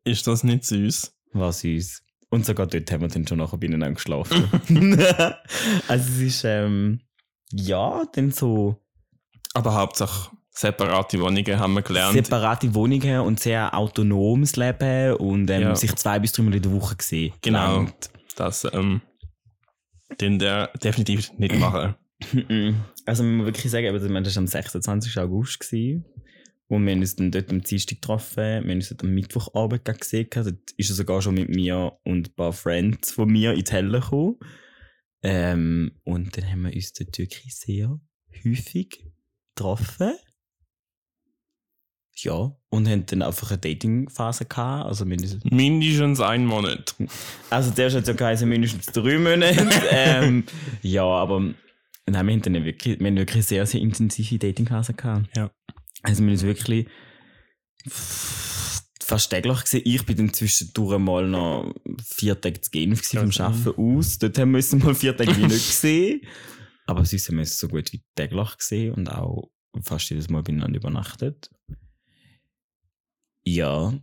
[0.03, 1.13] Ist das nicht süß?
[1.33, 2.03] War süß.
[2.29, 4.49] Und sogar dort haben wir dann schon nachher beieinander geschlafen.
[5.87, 7.01] also es ist, ähm,
[7.51, 8.77] ja, dann so
[9.53, 12.13] Aber Hauptsache separate Wohnungen haben wir gelernt.
[12.13, 15.75] separate Wohnungen und sehr autonomes Leben und ähm, Ja.
[15.75, 17.33] sich zwei bis dreimal in der Woche gesehen.
[17.41, 17.75] Genau.
[17.77, 18.09] Langt.
[18.35, 19.01] das, ähm,
[20.19, 21.95] den der definitiv nicht machen.
[23.05, 25.17] Also man muss wirklich sagen, das war am 26.
[25.17, 25.59] August.
[25.59, 26.05] Gewesen.
[26.67, 28.37] Und wir haben uns dann dort am Dienstag getroffen.
[28.37, 30.27] Wir haben uns dort am Mittwochabend gesehen.
[30.33, 33.99] Dort ist er sogar schon mit mir und ein paar Friends von mir ins Helle
[33.99, 34.37] gekommen.
[35.21, 37.99] Ähm, und dann haben wir uns dort wirklich sehr
[38.45, 39.03] häufig
[39.53, 40.13] getroffen.
[42.15, 44.85] Ja, und haben dann einfach eine Datingphase gehabt.
[44.85, 46.95] Also mindestens Mindestens ein Monat.
[47.49, 49.67] also der hat ja geheißen, mindestens drei Monate.
[49.91, 50.43] ähm,
[50.81, 51.53] ja, aber
[52.11, 55.29] nein, wir haben dann wirklich, wir haben wirklich sehr, sehr intensive Datingphase gehabt.
[55.35, 55.51] Ja.
[56.03, 56.87] Also wir uns wirklich
[57.89, 59.81] fast täglich gesehen.
[59.85, 64.17] Ich bin dann zwischendurch mal noch vier Tage zu gehen vom Arbeiten aus.
[64.19, 66.21] Dort haben wir uns mal vier Tage wie nicht gesehen.
[66.85, 69.49] Aber sonst haben wir uns so gut wie täglich gesehen und auch
[69.83, 71.49] fast jedes Mal beieinander übernachtet.
[73.43, 73.93] Ja,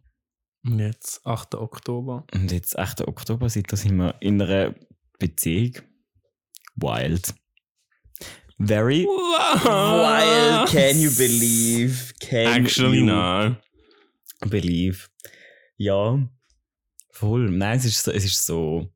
[0.64, 1.54] Und jetzt 8.
[1.54, 2.26] Oktober.
[2.34, 3.06] und jetzt 8.
[3.06, 4.74] Oktober, seitdem sind wir in einer
[5.18, 5.74] Beziehung.
[6.76, 7.34] Wild.
[8.58, 10.68] Very wild.
[10.68, 12.12] Can you believe?
[12.20, 13.56] Can Actually, you nein.
[14.48, 15.08] believe?
[15.76, 16.18] Ja.
[17.12, 17.50] Voll.
[17.50, 18.88] Nein, es ist so, es ist so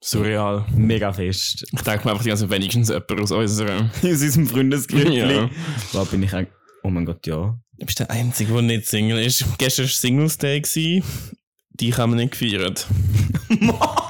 [0.00, 0.64] Surreal.
[0.74, 1.66] mega fest.
[1.72, 3.82] Ich denke mir einfach die ganze wenigstens jemand aus unserer.
[3.96, 5.18] Aus unserem Freundesgrüppli.
[5.18, 5.50] Ja.
[5.92, 7.58] Da bin ich eigentlich, oh mein Gott, ja.
[7.78, 9.44] Du bist der Einzige, der nicht Single ist.
[9.58, 11.02] Gestern war Singles Day.
[11.70, 12.86] Die haben wir nicht gefeiert.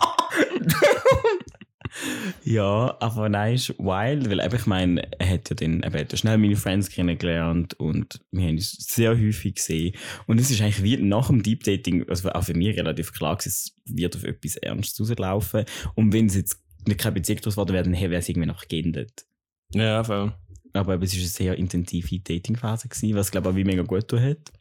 [2.46, 6.12] Ja, aber nein, ist wild, weil eben, ich meine, er hat ja dann, eben, hat
[6.12, 9.96] ja schnell meine Friends kennengelernt und wir haben uns sehr häufig gesehen.
[10.26, 13.38] Und es ist eigentlich wie nach dem Deep Dating, also auch für mich relativ klar
[13.42, 15.64] es wird auf etwas Ernstes rauslaufen.
[15.94, 18.68] Und wenn es jetzt nicht keine Beziehung daraus geworden wäre, dann wäre es irgendwie noch
[18.68, 19.24] geendet.
[19.72, 20.34] Ja, voll.
[20.74, 23.82] Aber eben, es war eine sehr intensive Datingphase, gewesen, was glaube ich auch wie mega
[23.84, 24.52] gut getan hat.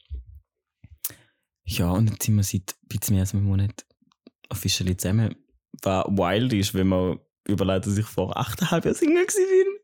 [1.66, 3.86] Ja, und jetzt sind wir seit ein bisschen mehr als einem Monat
[4.50, 5.36] officially zusammen.
[5.82, 9.84] Was wild ist, wenn man überlegt, dass ich vor 8,5 Jahren Single war.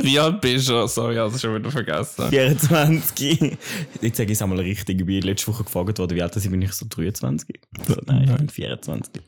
[0.00, 0.86] Wie alt bist du?
[0.86, 2.28] Sorry, ich habe es schon wieder vergessen.
[2.28, 3.40] 24.
[4.00, 5.00] Jetzt sage ich es einmal richtig.
[5.00, 6.62] Ich bin letzte Woche gefragt worden, wie alt ich bin.
[6.62, 7.60] Ich so 23.
[7.86, 9.22] So, nein, ich bin 24.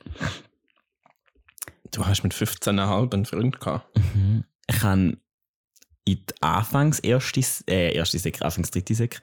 [1.90, 3.98] Du hast mit 15,5 einen Freund gehabt.
[4.14, 4.44] Mhm.
[4.68, 5.16] Ich habe
[6.04, 9.20] in der Anfangs erste, äh, erste Sek, Anfangs dritte Sek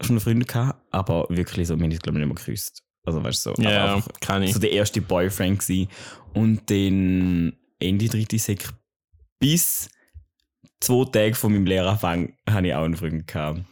[0.00, 2.82] schon eine Freundin gehabt, aber wirklich so, wir haben uns, glaube ich, nicht mehr geküsst.
[3.04, 3.62] Also, weißt du, so.
[3.62, 4.52] Ja, einfach kann ich.
[4.52, 5.88] so der erste Boyfriend gsi
[6.34, 8.68] Und dann Ende dritte Sek
[9.38, 9.90] bis
[10.80, 13.62] zwei Tage von meinem Lehranfang habe ich auch einen Freund gehabt.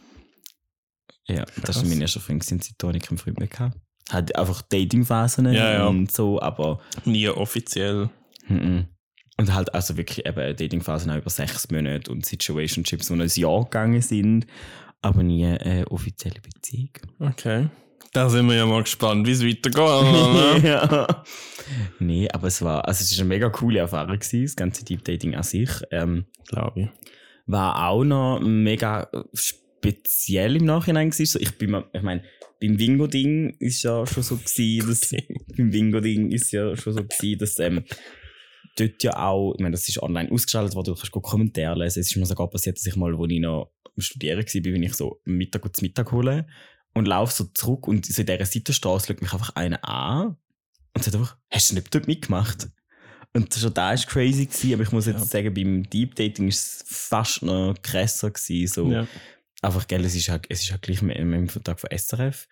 [1.27, 1.85] Ja, das war Krass.
[1.85, 3.77] mein erster Freund, seitdem habe ich keinen Freund mehr gehabt.
[4.09, 5.87] Hat einfach Datingphasen Ja, ja.
[5.87, 8.09] und so, aber Nie offiziell.
[8.47, 8.87] Mhm.
[9.37, 13.63] Und halt also wirklich eben Datingphasen auch über sechs Monate und Situationships, die ein Jahr
[13.63, 14.45] gegangen sind,
[15.01, 16.89] aber nie eine offizielle Beziehung.
[17.19, 17.69] Okay.
[18.13, 20.63] Da sind wir ja mal gespannt, wie es weitergeht.
[20.63, 21.23] ja.
[21.99, 25.03] Nee, aber es war, also es ist eine mega coole Erfahrung gewesen, das ganze Deep
[25.05, 25.69] Dating an sich.
[25.91, 26.87] Ähm, Glaube ich.
[27.45, 31.31] war auch noch mega speziell im Nachhinein gewesen.
[31.31, 32.23] So, ich bin ich meine,
[32.59, 35.11] beim Wingo-Ding ist ja schon so gewesen, dass,
[35.57, 37.85] beim Wingo-Ding ist ja schon so gewesen, dass, ähm,
[38.77, 41.99] dort ja auch, ich meine, das ist online ausgeschaltet worden, du kannst gut Kommentare lesen.
[41.99, 44.83] Es ist mir sogar passiert, dass ich mal, wo ich noch am Studieren war, bin
[44.83, 46.45] ich so Mittag zu Mittag holen
[46.93, 50.37] und laufe so zurück und so in dieser Seitenstraße schaut mich einfach einer an
[50.93, 52.69] und sagt einfach, hast du nicht dort mitgemacht?
[53.33, 55.25] Und schon da war crazy, gewesen, aber ich muss jetzt Ja.
[55.25, 58.73] sagen, beim Deep Dating ist es fast noch krasser gewesen.
[58.73, 58.91] So.
[58.91, 59.07] Ja.
[59.61, 62.47] Einfach, gell, es ist halt, es ist halt gleich dem Vertrag von SRF.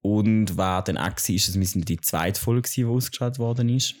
[0.00, 3.68] Und was dann auch war, ist, dass wir sind die zweite Folge, die ausgestrahlt worden
[3.68, 3.94] ist.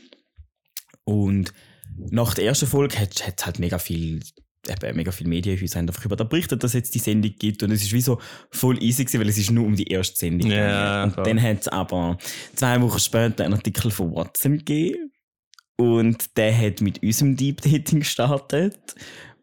[1.04, 1.52] Und
[1.96, 4.22] nach der ersten Folge hat es halt mega viel,
[4.70, 7.62] eben mega viele Medienhäuser haben einfach über berichtet, dass es jetzt die Sendung gibt.
[7.62, 10.16] Und es ist wie so voll easy gewesen, weil es ist nur um die erste
[10.16, 11.24] Sendung Ja, Und voll.
[11.24, 12.18] dann hat es aber
[12.54, 15.12] zwei Wochen später einen Artikel von Watson gegeben.
[15.78, 18.94] Und der hat mit unserem Deep Dating gestartet.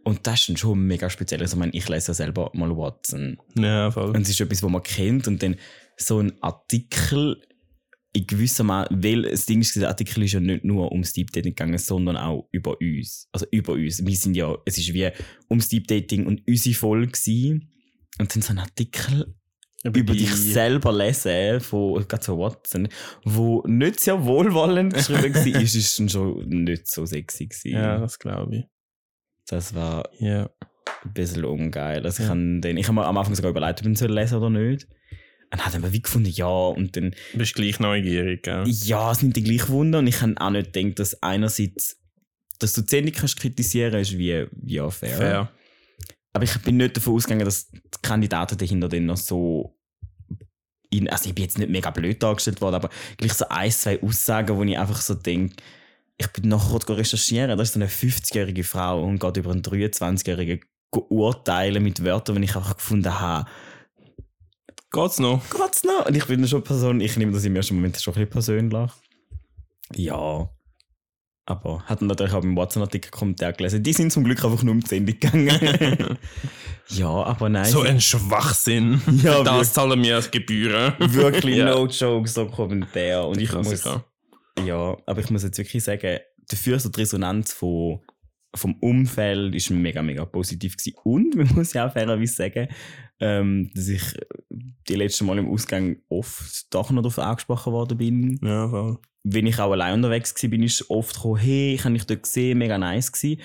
[0.04, 1.42] Und das ist schon mega speziell.
[1.42, 3.38] Also, ich, meine, ich lese ja selber mal Watson.
[3.56, 4.10] Ja, voll.
[4.10, 5.28] Und es ist etwas, was man kennt.
[5.28, 5.56] Und dann
[5.96, 7.42] so ein Artikel
[8.16, 11.32] in gewissem Maße, weil das Ding ist, der Artikel ist ja nicht nur ums Deep
[11.32, 13.28] Dating gegangen, sondern auch über uns.
[13.32, 14.06] Also über uns.
[14.06, 15.10] Wir sind ja, es ist wie
[15.50, 17.70] ums Deep Dating und unsere Folge gewesen.
[18.20, 19.34] Und dann so ein Artikel
[19.84, 22.88] über dich selber lesen, von gerade so Watson,
[23.26, 27.72] wo nicht sehr wohlwollend geschrieben war, ist dann schon nicht so sexy gewesen.
[27.72, 28.64] Ja, das glaube ich.
[29.48, 30.50] Das war Ja.
[31.04, 32.06] ein bisschen ungeil.
[32.06, 32.36] Also ich Ja.
[32.36, 34.88] habe den, ich habe mir am Anfang sogar überlegt, ob ich ihn lesen oder nicht.
[35.54, 38.64] Und hat aber wie gefunden, ja, und dann, Du bist gleich neugierig, gell?
[38.68, 42.00] ja, es nimmt dich gleich Wunder und ich habe auch nicht gedacht, dass einerseits,
[42.58, 45.16] dass du die Sendung kannst kritisieren, ist wie, ja, fair.
[45.18, 45.52] Fair.
[46.34, 49.78] Aber ich bin nicht davon ausgegangen, dass die Kandidaten dahinter dann noch so.
[50.90, 54.02] In, also, ich bin jetzt nicht mega blöd dargestellt worden, aber gleich so ein, zwei
[54.02, 55.56] Aussagen, wo ich einfach so denke,
[56.18, 59.62] ich bin nachher kurz recherchieren, da ist so eine 50-jährige Frau und geht über einen
[59.62, 60.62] 23-jährigen
[61.10, 63.50] urteilen mit Wörtern, die ich einfach gefunden habe.
[64.94, 65.42] Geht's noch?
[65.50, 66.06] Geht's noch?
[66.06, 68.92] Und ich bin schon Person, ich nehme das im ersten Moment schon ein bisschen persönlich.
[69.96, 70.50] Ja.
[71.46, 73.82] Aber hat natürlich auch im Watson-Artikel Kommentar gelesen.
[73.82, 76.18] Die sind zum Glück einfach nur um die Sendung gegangen.
[76.90, 77.66] ja, aber nein.
[77.66, 79.02] So ein Schwachsinn.
[79.24, 80.94] Ja, das zahlen wir Gebühren.
[81.00, 81.66] wirklich Ja.
[81.66, 83.28] no joke, so Kommentar.
[83.28, 83.84] Und ich muss,
[84.64, 88.00] ja, aber ich muss jetzt wirklich sagen, dafür so die Resonanz von,
[88.56, 90.96] vom Umfeld ist mega, mega positiv gewesen.
[91.04, 92.68] Und man muss ja auch fairerweise sagen,
[93.20, 94.02] ähm, dass ich
[94.50, 98.40] die letzten Mal im Ausgang oft doch noch darauf angesprochen worden bin.
[98.44, 98.98] Ja, voll.
[99.24, 102.24] Wenn ich auch allein unterwegs war, bin ich oft gekommen, hey, ich habe dich dort
[102.24, 103.42] gesehen, mega nice gewesen.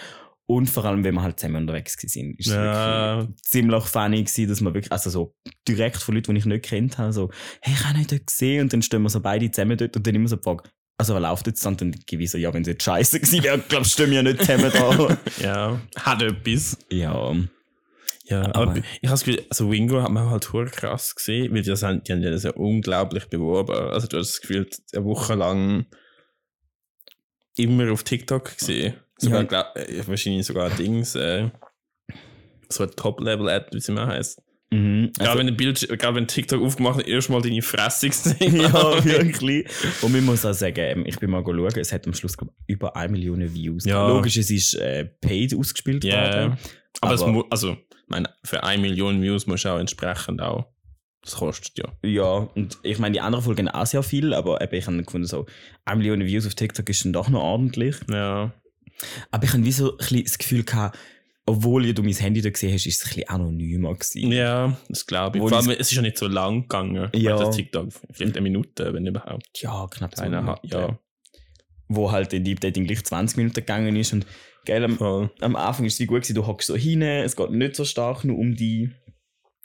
[0.46, 3.18] Und vor allem, wenn wir halt zusammen unterwegs waren, ist es Ja.
[3.18, 5.35] wirklich ziemlich funny gewesen, dass man wirklich, also so
[5.68, 8.62] direkt von Leuten, die ich nicht kennt habe, so, hey, ich habe dich dort gesehen
[8.62, 10.64] und dann stehen wir so beide zusammen dort und dann immer so die Frage,
[10.96, 11.64] also was läuft jetzt?
[11.66, 14.16] Und dann ich so, ja, wenn es jetzt scheiße gewesen wäre, glaubst du, stehen wir
[14.16, 15.18] ja nicht zusammen da.
[15.42, 15.81] Ja.
[15.96, 16.78] Hat etwas.
[16.90, 17.35] ja,
[18.28, 21.54] Ja, aber, Aber- ich habe das Gefühl, also Wingo hat man halt hure krass gesehen,
[21.54, 23.74] weil die, das haben, die haben ja das ja unglaublich beworben.
[23.74, 25.86] Also du hast das Gefühl, eine Woche lang
[27.56, 28.94] immer auf TikTok gesehen.
[29.16, 29.46] Sogar, Ja.
[29.46, 31.50] glaub, äh, wahrscheinlich sogar Dings, äh,
[32.68, 34.40] so ein Top-Level-Ad, wie sie mal heisst.
[34.70, 35.10] mhm.
[35.16, 38.56] Gerade Also, wenn, der Bild, gerade wenn TikTok aufgemacht hat, erstmal deine Fresse gesehen.
[38.60, 39.66] ja, wirklich.
[40.02, 42.52] Und man muss auch sagen, ähm, ich bin mal schauen, es hat am Schluss glaub,
[42.66, 43.84] über 1 Million Views.
[43.86, 44.06] Ja.
[44.06, 46.20] Logisch, es ist äh, paid ausgespielt Ja.
[46.44, 46.58] worden.
[47.00, 50.40] Aber, es Aber- mu also, ich meine, für 1 Million Views musst du auch entsprechend
[50.40, 50.66] auch.
[51.22, 52.08] Das kostet ja.
[52.08, 55.26] Ja, und ich meine, die anderen Folgen auch sehr viel, aber eben, ich habe gefunden,
[55.26, 55.46] so
[55.84, 57.96] 1 Million Views auf TikTok ist dann doch noch ordentlich.
[58.10, 58.52] Ja.
[59.30, 60.98] Aber ich habe wie so ein bisschen das Gefühl gehabt,
[61.48, 64.32] obwohl ja du mein Handy da gesehen hast, ist es ein bisschen anonymer gewesen.
[64.32, 65.42] Ja, das glaube ich.
[65.42, 67.10] Wo Vor allem, es ist ja nicht so lang gegangen.
[67.14, 67.36] Ja.
[67.36, 69.48] Das TikTok, vielleicht eine Minute, wenn überhaupt.
[69.56, 70.22] Ja, knapp so.
[70.22, 70.60] Eine, Minute.
[70.64, 70.98] ja,
[71.88, 74.26] Wo halt der Deep Dating gleich 20 Minuten gegangen ist und
[74.64, 75.30] geil, am, voll.
[75.40, 77.84] am Anfang ist es wie gut gewesen, du hockst so hin, es geht nicht so
[77.84, 78.90] stark nur um die.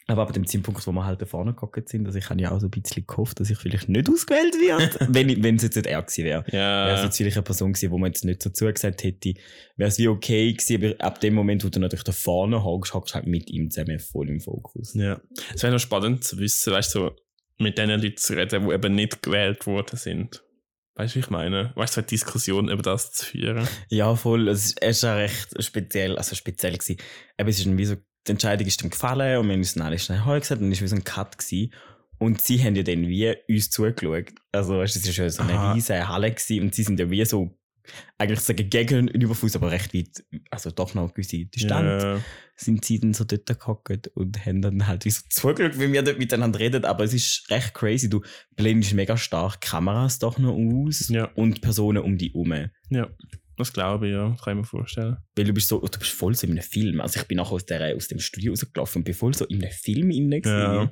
[0.05, 2.51] Aber ab dem Zeitpunkt, wo wir halt da vorne geguckt sind, also ich habe ja
[2.51, 5.63] auch so ein bisschen gehofft, dass ich vielleicht nicht ausgewählt werde, wenn, ich- wenn es
[5.63, 6.43] jetzt nicht er gewesen wäre.
[6.51, 9.33] Wäre es Ja, jetzt vielleicht eine Person gewesen, wo man jetzt nicht so zugesagt hätte,
[9.77, 12.93] wäre es wie okay gewesen, aber ab dem Moment, wo du natürlich da vorne hockst,
[12.93, 14.93] hockst du halt mit ihm zusammen voll im Fokus.
[14.93, 15.21] ja.
[15.55, 17.11] Es wäre noch spannend zu wissen, weißt du, so,
[17.59, 20.42] mit den Leuten zu reden, die eben nicht gewählt worden sind.
[20.95, 21.71] Weißt du, wie ich meine?
[21.75, 23.67] Weißt du, eine Diskussion über das zu führen?
[23.89, 24.47] Ja, voll.
[24.47, 26.97] Es ist, es ist auch recht speziell, also speziell gewesen.
[27.37, 27.95] Aber es ist dann wie so,
[28.27, 30.67] die Entscheidung ist dann gefallen und wir haben uns dann alle schnell «Hoi» gesagt und
[30.67, 31.73] dann ist wie so ein Cut gewesen.
[32.19, 34.31] Und sie haben ja dann wie uns zugeschaut.
[34.51, 35.73] Also, weißt du, es ist ja so eine Aha.
[35.73, 37.57] riesige Halle gewesen und sie sind ja wie so,
[38.17, 42.19] eigentlich sagen gegenüber Fuß, aber recht weit, also doch noch eine gewisse Distanz, Ja.
[42.55, 46.01] sind sie dann so dort gehockt und haben dann halt wie so zugeschaut, wie wir
[46.03, 46.85] dort miteinander reden.
[46.85, 48.09] Aber es ist recht crazy.
[48.09, 48.21] Du
[48.55, 51.25] blendest mega stark Kameras doch noch aus Ja.
[51.35, 52.53] und Personen um dich herum.
[52.89, 53.09] ja,
[53.57, 54.29] das glaube ich, ja.
[54.29, 55.17] Das kann ich mir vorstellen.
[55.35, 57.01] Weil du bist so, du bist voll so in einem Film.
[57.01, 59.61] Also ich bin nachher aus, der, aus dem Studio rausgelaufen und bin voll so in
[59.63, 60.89] einem Film inne Ja.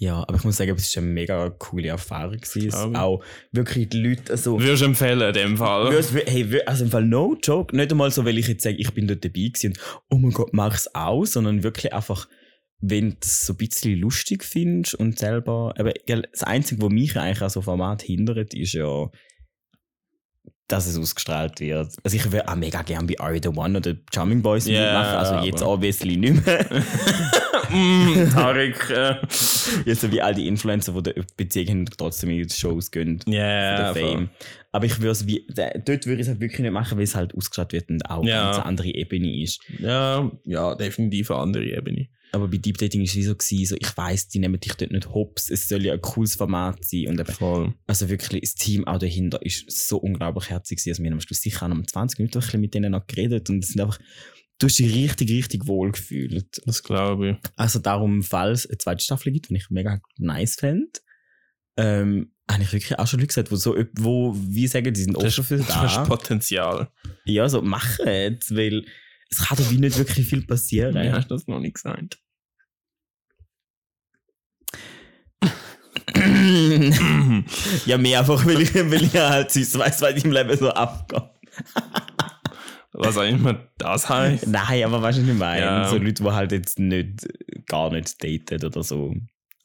[0.00, 2.36] Ja, aber ich muss sagen, es war eine mega coole Erfahrung.
[2.36, 2.68] gewesen.
[2.68, 5.90] Es auch wirklich die Leute, also, Würdest du empfehlen in dem Fall?
[5.90, 8.94] Würdest hey, also im Fall no joke, nicht einmal so, weil ich jetzt sage, ich
[8.94, 9.80] bin dort dabei gewesen und
[10.10, 12.28] oh mein Gott, mach's auch, sondern wirklich einfach,
[12.80, 17.16] wenn du es so ein bisschen lustig findest und selber, aber das Einzige, was mich
[17.16, 19.10] eigentlich an so Format hindert, ist ja
[20.68, 21.96] dass es ausgestrahlt wird.
[22.04, 24.82] Also ich würde auch mega gerne bei Are You The One oder Charming Boys Ja,
[24.82, 26.66] mitmachen, also jetzt obviously nicht mehr.
[27.70, 28.90] mm, Tarek.
[28.90, 29.16] Äh,
[29.84, 33.20] jetzt so wie all die Influencer, die eine Beziehung haben trotzdem in die Shows gehen.
[33.26, 34.30] ja, Fame.
[34.72, 37.14] Aber ich würde es wie, dort würde ich es halt wirklich nicht machen, weil es
[37.14, 38.44] halt ausgestrahlt wird und auch Ja.
[38.44, 39.60] ganz eine andere Ebene ist.
[39.78, 42.08] Ja, ja, definitiv eine andere Ebene.
[42.32, 44.74] Aber bei Deep Dating ist es wie so, gewesen, so ich weiss, die nehmen dich
[44.74, 47.72] dort nicht hops, es soll ja ein cooles Format sein und eben, Voll.
[47.86, 50.90] also wirklich, das Team auch dahinter ist so unglaublich herzig gewesen.
[50.90, 52.92] Also wir haben am Schluss sicher auch noch um 20 Minuten ein bisschen mit denen
[52.92, 53.98] noch geredet und es sind einfach,
[54.58, 56.60] du hast dich richtig, richtig wohl gefühlt.
[56.66, 57.36] Das glaube ich.
[57.56, 60.90] Also darum, falls es eine zweite Staffel gibt, wenn ich mega nice fände,
[61.76, 65.16] ähm, habe ich wirklich auch schon Leute gesagt, wo so, wo, wie sagen, die sind
[65.16, 66.04] offen für Das ist da.
[66.04, 66.90] Potenzial.
[67.24, 68.84] Ja, so machen es, weil
[69.30, 70.94] es kann doch wie nicht wirklich viel passieren.
[70.94, 72.18] Wie hast du das noch nicht gesagt?
[77.86, 81.22] ja, mehr einfach, weil ich, weil ich halt süß weiß, was im Leben so abgeht.
[82.98, 84.48] Was auch immer das heißt.
[84.48, 85.60] Nein, aber weißt du, was ich meine?
[85.60, 85.88] Ja.
[85.88, 87.26] So Leute, die halt jetzt nicht,
[87.66, 89.14] gar nicht daten oder so.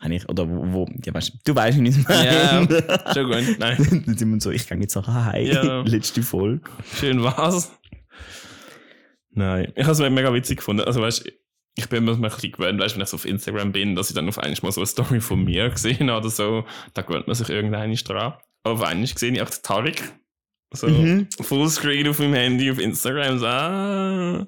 [0.10, 2.26] Ich, oder wo, wo ja, weißt, du weißt, wie ich es meine.
[2.26, 3.60] Ja, schon gut.
[3.60, 4.04] Nein.
[4.06, 5.46] Dann sind wir so, ich gehe jetzt noch heim.
[5.46, 5.82] Ja.
[5.86, 6.70] Letzte Folge.
[7.00, 7.72] Schön war's.
[9.32, 9.72] Nein.
[9.76, 10.84] Ich habe es mega witzig gefunden.
[10.84, 11.26] Also, weißt
[11.76, 14.16] ich bin mir ein bisschen gewöhnt, weißt, wenn ich so auf Instagram bin, dass ich
[14.16, 16.66] dann auf einmal mal so eine Story von mir gesehen habe oder so.
[16.94, 18.34] Da gewöhnt man sich irgendeine dran.
[18.64, 20.14] Aber auf einmal gesehen ich auch den Tarek.
[20.74, 21.28] So, Mhm.
[21.40, 23.40] Fullscreen auf meinem Handy, auf Instagram.
[23.40, 24.48] So, ah.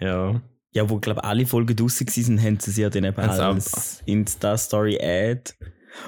[0.00, 0.42] Ja.
[0.72, 5.52] Ja, wo, glaube alle Folgen draussen waren, haben sie ja dann eben als Insta-Story-Ad.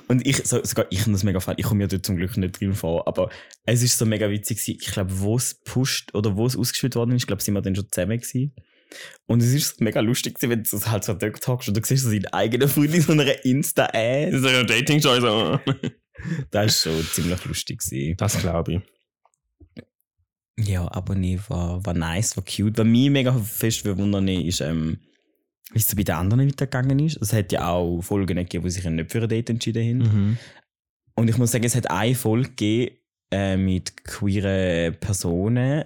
[0.06, 1.58] Und ich, so, sogar ich habe das mega gefallen.
[1.58, 3.30] Ich komme ja dort zum Glück nicht drin vor, aber
[3.66, 4.78] es ist so mega witzig gewesen.
[4.80, 7.62] Ich glaube, wo es pusht oder wo es ausgespielt worden ist, ich glaube, sind wir
[7.62, 8.54] dann schon zusammen gewesen.
[9.26, 11.76] Und es ist so mega lustig gewesen, wenn du so halt so dort hockst und
[11.76, 14.30] du siehst so deinen eigenen Freund in so einer Insta-Ad.
[14.30, 15.20] Das ist ja ein Dating-Show.
[15.20, 15.60] So.
[16.50, 18.16] Das war schon ziemlich lustig gewesen.
[18.16, 18.80] Das glaube ich.
[20.58, 22.78] Ja, aber nee, war, war nice, war cute.
[22.78, 24.98] Was mich mega fest verwundert ist, ähm,
[25.72, 27.16] wie es so bei den anderen weitergegangen ist.
[27.22, 29.98] Es hat ja auch Folgen gegeben, die sich nicht für ein Date entschieden haben.
[29.98, 30.38] Mhm.
[31.14, 32.96] Und ich muss sagen, es hat eine Folge gegeben
[33.30, 35.84] äh, mit queeren Personen,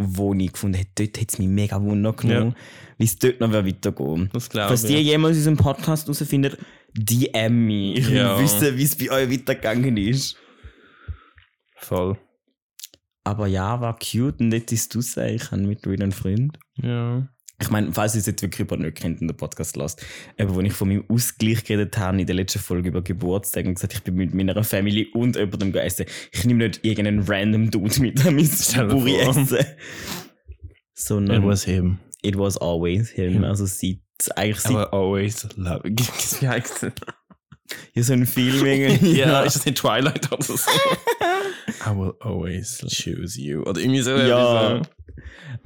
[0.00, 2.54] wo ich gefunden habe, dort hat es mich mega Wunder genommen,
[2.98, 4.30] wie es dort noch weitergeht.
[4.32, 4.90] Das glaube Falls ich.
[4.90, 6.56] die jemals unseren Podcast herausfinden,
[6.94, 7.98] DM mich.
[7.98, 8.38] Ich will Ja.
[8.40, 10.36] wissen, wie es bei euch weitergegangen ist.
[11.76, 12.16] Voll.
[13.28, 16.58] Aber ja, war cute und nicht ist du sagen, ich habe mittlerweile einen Freund.
[16.76, 17.28] Ja.
[17.60, 20.02] Ich meine, falls ihr es jetzt wirklich jemand nicht kennt und den Podcast lasst,
[20.38, 23.74] eben, wo ich von meinem Ausgleich geredet habe in der letzten Folge über Geburtstag und
[23.74, 26.06] gesagt, ich bin mit meiner Family und jemandem essen.
[26.32, 28.30] Ich nehme nicht irgendeinen random Dude mit dir
[28.86, 29.28] Burri vor.
[29.28, 29.58] essen.
[30.94, 31.98] Sondern It was him.
[32.22, 33.32] it was always him.
[33.34, 33.44] Him.
[33.44, 33.98] Also seit,
[34.36, 35.82] eigentlich seit, Aber always love.
[35.84, 36.92] Wie heißt das?
[37.92, 39.18] ja, so ein Film irgendwie.
[39.18, 40.54] Ja, ist das nicht Twilight oder so?
[41.86, 43.62] I will always choose you.
[43.62, 44.16] Oder irgendwie so.
[44.16, 44.82] Ja.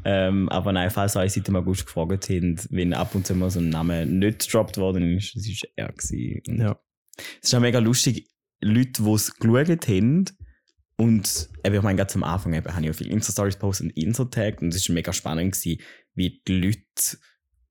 [0.04, 3.50] Ähm, aber nein, falls euch seit dem August gefragt habt, wenn ab und zu mal
[3.50, 5.92] so ein Name nicht gedroppt worden ist, das war er.
[5.92, 6.42] Gewesen.
[6.48, 6.78] Und Ja.
[7.40, 8.28] Es ist auch mega lustig,
[8.60, 10.24] Leute, die es geschaut haben
[10.96, 13.96] und eben, ich meine, ganz am Anfang eben, habe ich ja viele Insta-Stories postet und
[13.96, 15.80] Insta-Tag und es war mega spannend, gewesen,
[16.14, 17.18] wie die Leute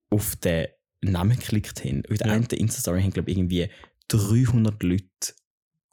[0.09, 0.67] auf den
[1.01, 2.03] Namen geklickt haben.
[2.09, 2.27] Und Ja.
[2.27, 3.69] einen Insta-Story haben, glaube ich, irgendwie
[4.09, 5.05] 300 Leute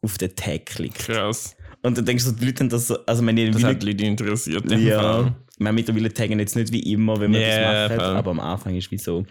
[0.03, 0.99] auf den Tag geklickt.
[0.99, 1.57] Krass.
[1.83, 4.05] Und dann denkst du, die Leute haben das so, also meine, Das hat die Leute
[4.05, 4.71] interessiert.
[4.71, 5.37] ja, Fall.
[5.59, 8.17] meine, mittlerweile taggen jetzt nicht wie immer, wenn man Ja, das macht, voll.
[8.17, 9.25] aber am Anfang ist wie so.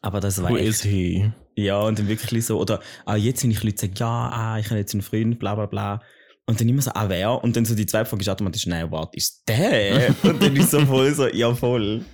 [0.00, 1.30] Aber das war Who echt is he?
[1.56, 4.66] ja, und dann wirklich so, oder auch jetzt, wenn ich Leute sage, ja, ah, ich
[4.66, 6.00] habe jetzt einen Freund, bla bla bla.
[6.46, 7.42] Und dann immer so, ah, wer?
[7.42, 10.14] Und dann so die zweite Frage ist automatisch, nein, warte, ist der?
[10.22, 12.04] und dann ist so voll so, ja, voll.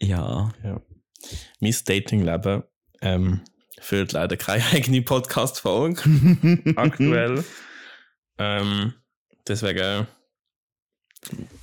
[0.00, 0.50] Ja.
[1.60, 2.62] Mein Dating-Leben
[3.02, 3.40] ähm,
[3.80, 6.02] führt leider keine eigene Podcast-Folge
[6.76, 7.44] aktuell.
[8.38, 8.94] ähm,
[9.46, 10.06] deswegen,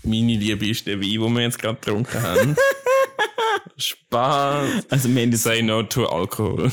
[0.03, 2.55] meine Liebe ist der Wein, den wir jetzt gerade getrunken haben.
[3.77, 4.89] Spaß.
[4.89, 6.71] Also, wir haben jetzt, Say no to Alkohol.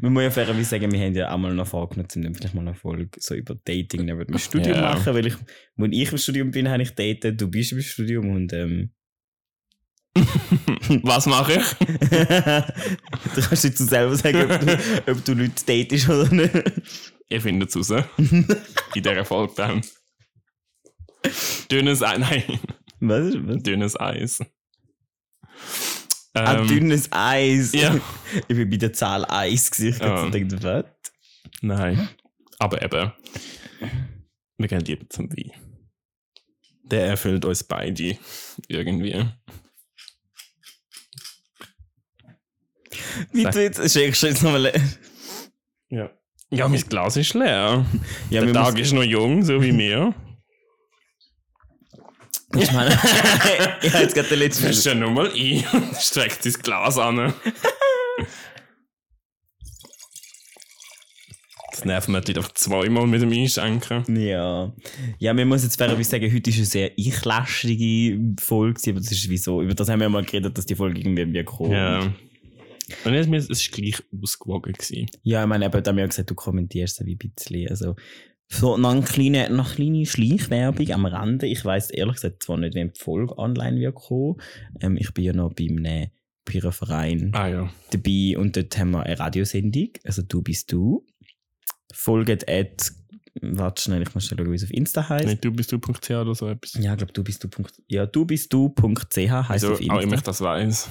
[0.00, 2.62] man muss ja fairerweise sagen, wir haben ja auch mal noch vorgenommen, um vielleicht mal
[2.62, 4.80] eine Folge so über Dating neben dem Studium Ja.
[4.94, 5.34] machen, weil ich,
[5.76, 8.92] wenn ich im Studium bin, habe ich datet, du bist im Studium und, ähm,
[11.02, 11.74] Was mache ich?
[13.34, 16.52] du kannst jetzt selber sagen, ob du, ob du Leute datest oder nicht.
[17.28, 18.04] Ihr findet es raus.
[18.18, 18.46] In
[18.94, 19.80] dieser Folge dann.
[21.70, 22.18] Dünnes Eis.
[22.18, 22.42] Nein,
[23.00, 23.34] Was?
[23.34, 23.62] Was?
[23.62, 24.40] dünnes Eis.
[26.34, 27.72] Ein Ähm, dünnes Eis.
[27.72, 27.94] ja.
[28.48, 29.94] Ich bin bei der Zahl Eis gesehen.
[29.94, 30.26] Ich Ah.
[30.26, 30.30] oh.
[30.30, 30.84] gedacht, was?
[31.62, 32.08] Nein.
[32.58, 33.12] Aber eben,
[34.58, 35.52] wir gehen lieber zum Wein.
[36.84, 38.18] Der erfüllt uns beide
[38.68, 39.24] irgendwie.
[43.32, 44.72] Du jetzt, schenkst du jetzt nochmal.
[45.88, 46.10] Ja.
[46.50, 47.86] Ja, mein Glas ist leer.
[48.28, 50.14] Ja, Der Tag ist noch jung, so wie mir.
[52.54, 52.90] Ich meine,
[53.82, 54.64] ich habe jetzt gerade den letzten.
[54.64, 57.32] Fährst ja nochmal ein und streckt dein Glas an.
[61.70, 64.04] Das nervt mich halt einfach zweimal mit dem Einschenken.
[64.20, 64.70] Ja.
[65.18, 69.30] Ja, man muss jetzt fairerweise sagen, heute ist eine sehr ich-lästige Folge, aber das ist
[69.30, 72.12] wie so, über das haben wir mal geredet, dass die Folge irgendwie wie gekommen Ja.
[73.04, 75.06] Und jetzt, es ist gleich ausgewogen gewesen.
[75.22, 77.68] Ja, ich meine, eben, da haben wir ja gesagt, du kommentierst wie ein bisschen.
[77.68, 77.96] Also,
[78.48, 81.46] so noch eine kleine, noch eine kleine Schleichwerbung am Rande.
[81.46, 84.36] Ich weiss ehrlich gesagt zwar nicht, wem die Folge online wird kommen.
[84.80, 86.08] Ähm, ich bin ja noch bei einem
[86.44, 87.70] Pyroverein Ah ja.
[87.92, 89.88] dabei und dort haben wir eine Radiosendung.
[90.04, 91.06] Also, du bist du.
[91.94, 92.92] Folgt at,
[93.40, 95.26] warte schnell, ich muss schnell schauen, wie es auf Insta heißt.
[95.26, 96.74] Nicht du bist du.ch oder so etwas.
[96.74, 97.48] Ja, ich glaube, du bist du.
[97.88, 100.20] Ja, du bist du.ch heißt Also, auf auch immer ich Insta.
[100.30, 100.90] das weiß.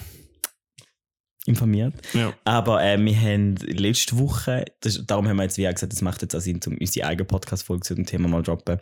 [1.46, 1.96] Informiert.
[2.14, 2.34] Ja.
[2.44, 6.02] Aber äh, wir haben letzte Woche, das, darum haben wir jetzt wie auch gesagt, es
[6.02, 8.78] macht jetzt auch Sinn, um unsere eigene Podcast-Folge zu dem Thema mal droppen,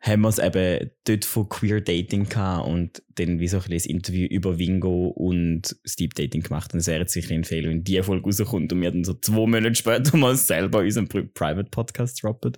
[0.00, 3.72] haben wir es eben dort von Queer Dating gehabt und dann wie so ein ein
[3.72, 6.72] Interview über Wingo und Steep Dating gemacht.
[6.72, 9.14] Und es wäre jetzt sicher ein Fehler, wenn die Folge rauskommt und wir dann so
[9.14, 12.52] zwei Monate später mal selber unseren Pri- Private Podcast droppen.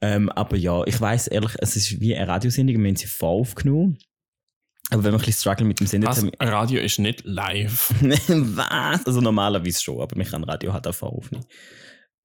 [0.00, 3.98] Ähm, aber ja, ich weiß ehrlich, es ist wie eine Radiosendung, wir haben sie voraufgenommen.
[4.90, 6.24] Aber wenn wir ein bisschen struggle mit dem Senden, Was?
[6.40, 7.92] Radio ist nicht live.
[8.00, 9.06] Was?
[9.06, 11.44] Also normalerweise schon, aber mich kann Radio halt auch aufnehmen.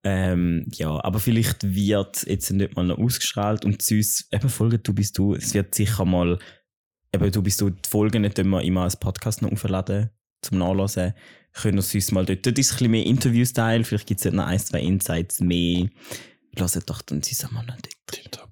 [0.05, 4.93] Ähm, ja, aber vielleicht wird jetzt nicht mal noch ausgestrahlt und süß, eben Folge Du
[4.93, 6.39] bist du, es wird sicher mal,
[7.13, 10.09] eben Du bist du, die Folgen nicht immer, immer als Podcast noch aufladen,
[10.41, 11.13] zum Nachlesen.
[11.53, 14.45] Können wir süß mal dort, dort ist ein bisschen mehr Interview-Style, vielleicht gibt es noch
[14.45, 15.87] ein, zwei Insights mehr.
[16.57, 18.42] Hört doch dann mal noch dort.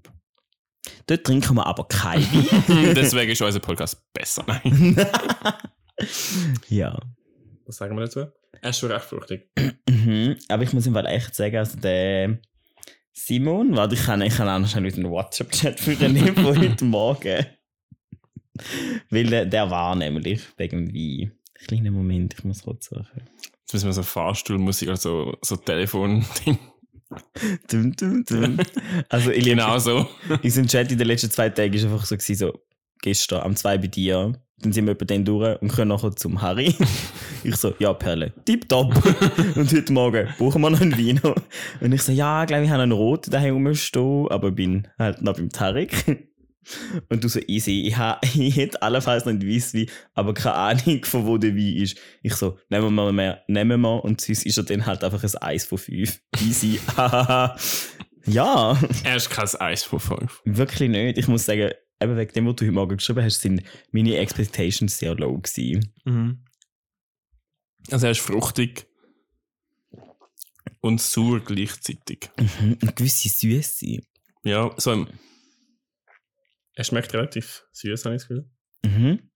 [1.08, 2.94] Dort trinken wir aber kein Wein.
[2.96, 4.44] Deswegen ist unser Podcast besser.
[4.48, 4.96] Nein.
[6.70, 6.98] ja.
[7.66, 8.28] Was sagen wir dazu?
[8.62, 9.50] Er ist schon recht fruchtig.
[9.90, 10.38] Mhm.
[10.50, 12.40] Aber ich muss ihm Fall echt sagen, also der
[13.14, 16.58] Simon, warte, ich kann, ich kann auch noch schnell einen WhatsApp-Chat für den nehmen von
[16.58, 17.46] heute Morgen.
[19.10, 21.32] Weil der, der war nämlich wegen wie.
[21.54, 23.06] Kleiner Moment, ich muss kurz suchen.
[23.62, 26.26] Jetzt müssen wir so Fahrstuhlmusik oder so, so telefon
[27.70, 28.58] Dum, dum, dum.
[29.10, 30.08] Also, ich Genau so.
[30.44, 32.60] Unser Chat in den letzten zwei Tagen war einfach so, gewesen, so
[33.02, 34.34] gestern am 2 bei dir.
[34.60, 36.76] Dann sind wir etwa dann durch und können nachher zum Harry.
[37.44, 38.94] ich so, ja, Perle, tipptopp.
[39.56, 41.34] und heute Morgen brauchen wir noch einen Vino.
[41.80, 45.36] Und ich so, ja, glaube ich, habe einen roten daheim rumstehen, aber bin halt noch
[45.36, 46.28] beim Tarek.
[47.10, 51.04] Und du so, easy, ich, ha, ich hätte allenfalls noch einen Weisswein, aber keine Ahnung,
[51.06, 51.98] von wo der Wein ist.
[52.22, 54.04] Ich so, nehmen wir mehr, nehmen wir.
[54.04, 56.22] Und sonst ist er dann halt einfach ein Eis von 5.
[56.42, 56.80] Easy.
[58.26, 58.80] ja.
[59.04, 60.42] Er ist kein Eis von 5.
[60.46, 61.18] Wirklich nicht.
[61.18, 64.98] Ich muss sagen, eben wegen dem, was du heute Morgen geschrieben hast, sind meine Expectations
[64.98, 65.94] sehr low gewesen.
[67.90, 68.88] Also er ist fruchtig
[70.82, 72.30] und sauer gleichzeitig.
[72.38, 72.78] Mhm.
[72.82, 74.00] Und gewisse Süße.
[74.44, 75.08] Ja, so im
[76.76, 78.50] Er schmeckt relativ süß, habe ich das Gefühl.
[78.86, 79.30] Mhm.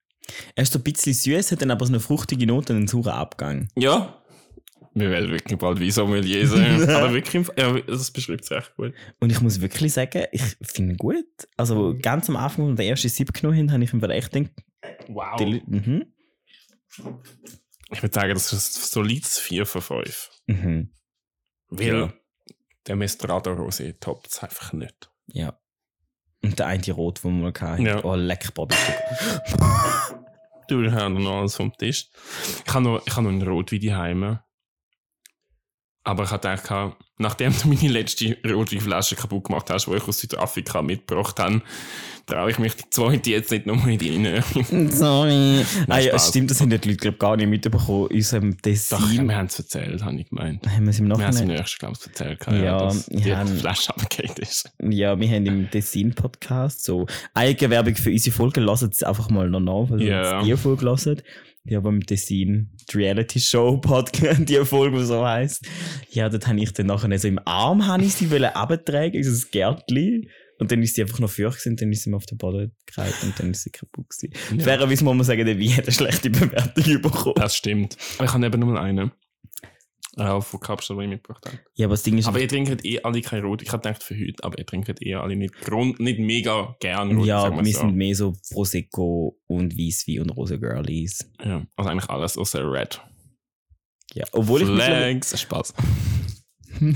[0.55, 2.87] Er ist so ein bisschen süß, hat dann aber so eine fruchtige Note und einen
[2.87, 3.67] sauren Abgang.
[3.75, 4.21] Ja.
[4.97, 6.81] Wir werden wirklich bald wie Sommelier sein.
[6.89, 8.93] Aber wirklich, im ja, das beschreibt es recht gut.
[9.19, 11.25] Und ich muss wirklich sagen, ich finde ihn gut.
[11.57, 14.31] Also ganz am Anfang, als wir den ersten Sip genommen haben, habe ich ihm echt
[14.31, 14.53] gedacht,
[15.09, 15.35] Wow.
[15.37, 16.05] die Leute- mhm.
[17.91, 20.29] Ich würde sagen, das ist ein solides 4 von 5.
[20.47, 20.93] Mhm.
[21.67, 22.13] Weil Ja.
[22.87, 25.11] der Mestrado Rosé toppt es einfach nicht.
[25.27, 25.59] Ja.
[26.45, 27.85] Und der eine Rot, den wir mal hatten.
[27.85, 28.03] Ja.
[28.03, 28.75] Oh, leck, Bobby.
[30.67, 32.09] Du, haben noch alles vom Tisch.
[32.65, 34.39] Ich habe noch, ich habe noch einen Rotwein daheim.
[36.07, 40.19] Aber ich habe gedacht, nachdem du meine letzte Rotweinflasche kaputt gemacht hast, die ich aus
[40.19, 41.61] Südafrika mitgebracht habe,
[42.27, 44.89] traue ich mich die zweite jetzt nicht nochmal in die rein.
[44.91, 45.65] Sorry.
[45.87, 48.07] ah, ja, stimmt, das haben die Leute glaub, gar nicht mitbekommen.
[48.11, 50.67] In unserem Doch, Dessin wir haben es erzählt, habe ich gemeint.
[50.67, 51.57] haben wir es im Wir haben es im Nachhinein.
[51.57, 52.45] nächsten, glaube ich, erzählt.
[52.63, 54.69] Ja, dass ich die habe- Flasche abgekehrt ist.
[54.81, 58.59] Ja, wir haben im Dessin-Podcast so Eigenwerbung für unsere Folge.
[58.61, 60.43] Lasst es einfach mal noch nach, weil Ja.
[60.43, 61.23] ihr Folge hört.
[61.67, 65.67] Ja, aber im Dessin, die Reality-Show-Podcast, die Folge, die so heisst.
[66.11, 69.31] Ja, dort habe ich dann nachher so im Arm habe ich sie wollen abtragen, so
[69.31, 70.29] ein Gärtchen.
[70.57, 72.71] Und dann ist sie einfach noch für und dann ist sie mir auf den Boden
[72.85, 74.33] gekreilt und dann ist sie kaputt gewesen.
[74.57, 74.63] Ja.
[74.63, 77.35] Fairerweise muss man sagen, der Wein hat eine schlechte Bewertung bekommen.
[77.35, 77.97] Das stimmt.
[78.17, 79.11] Aber ich habe eben nur einen.
[80.17, 81.59] Äh, von Kapstadt, den ich mitgebracht habe.
[81.73, 83.61] Ja, aber das Ding ist, Aber ihr trinkt eh alle kein Rot.
[83.61, 87.17] Ich habe gedacht für heute, aber ihr trinkt eh alle nicht, Grund, nicht mega gern
[87.17, 87.25] Rot.
[87.25, 87.79] ja, wir so.
[87.81, 91.29] sind mehr so Prosecco und Weisswein und Rose Girlies.
[91.43, 93.01] Ja, also eigentlich alles außer Red.
[94.13, 95.73] Ja, obwohl ich mittlerweile- Flags, Spaß.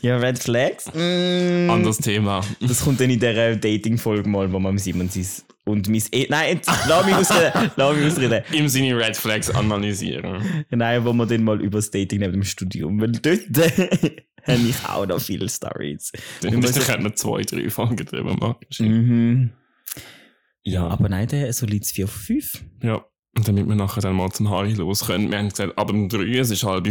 [0.00, 0.86] ja, Red Flags.
[0.92, 1.70] Mm.
[1.70, 2.40] Anderes Thema.
[2.60, 5.26] Das kommt dann in der Dating-Folge mal, wo man Simon sein
[5.66, 6.26] Und mein E.
[6.30, 7.70] Nein, lass mich ausreden.
[7.74, 8.44] lass mich ausreden.
[8.52, 10.64] Ihm seine Red Flags analysieren.
[10.70, 13.00] Nein, wo wir dann mal über das Dating neben dem Studium.
[13.00, 13.40] Weil dort
[14.46, 16.12] habe ich auch noch viele Stories.
[16.40, 16.62] Da könnten
[17.04, 18.56] wir zwei, drei Folgen drüber machen.
[18.78, 19.50] Mhm.
[20.62, 20.86] Ja, Ja.
[20.88, 22.64] aber nein, der so liegt 4 von 5.
[22.84, 23.04] Ja.
[23.36, 25.30] Und damit wir nachher dann mal zum Harry los können.
[25.30, 26.88] Wir haben gesagt, ab dem 3, es ist halb.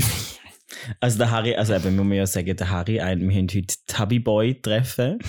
[1.00, 4.20] Also der Harry, also eben, muss man ja sagen, der Harry, wir haben heute Tubby
[4.20, 5.20] Boy treffen.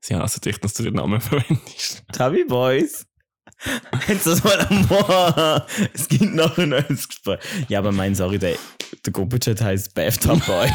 [0.00, 2.04] Sie hassen dich, dass du den Namen verwendest.
[2.12, 3.06] Tubby Boys.
[4.08, 5.62] Jetzt das mal am
[5.94, 7.38] Es gibt noch ein neues Gespräch.
[7.68, 8.56] Ja, aber mein, sorry, der,
[9.04, 10.70] der Gruppenchat heißt Bathtub Boys.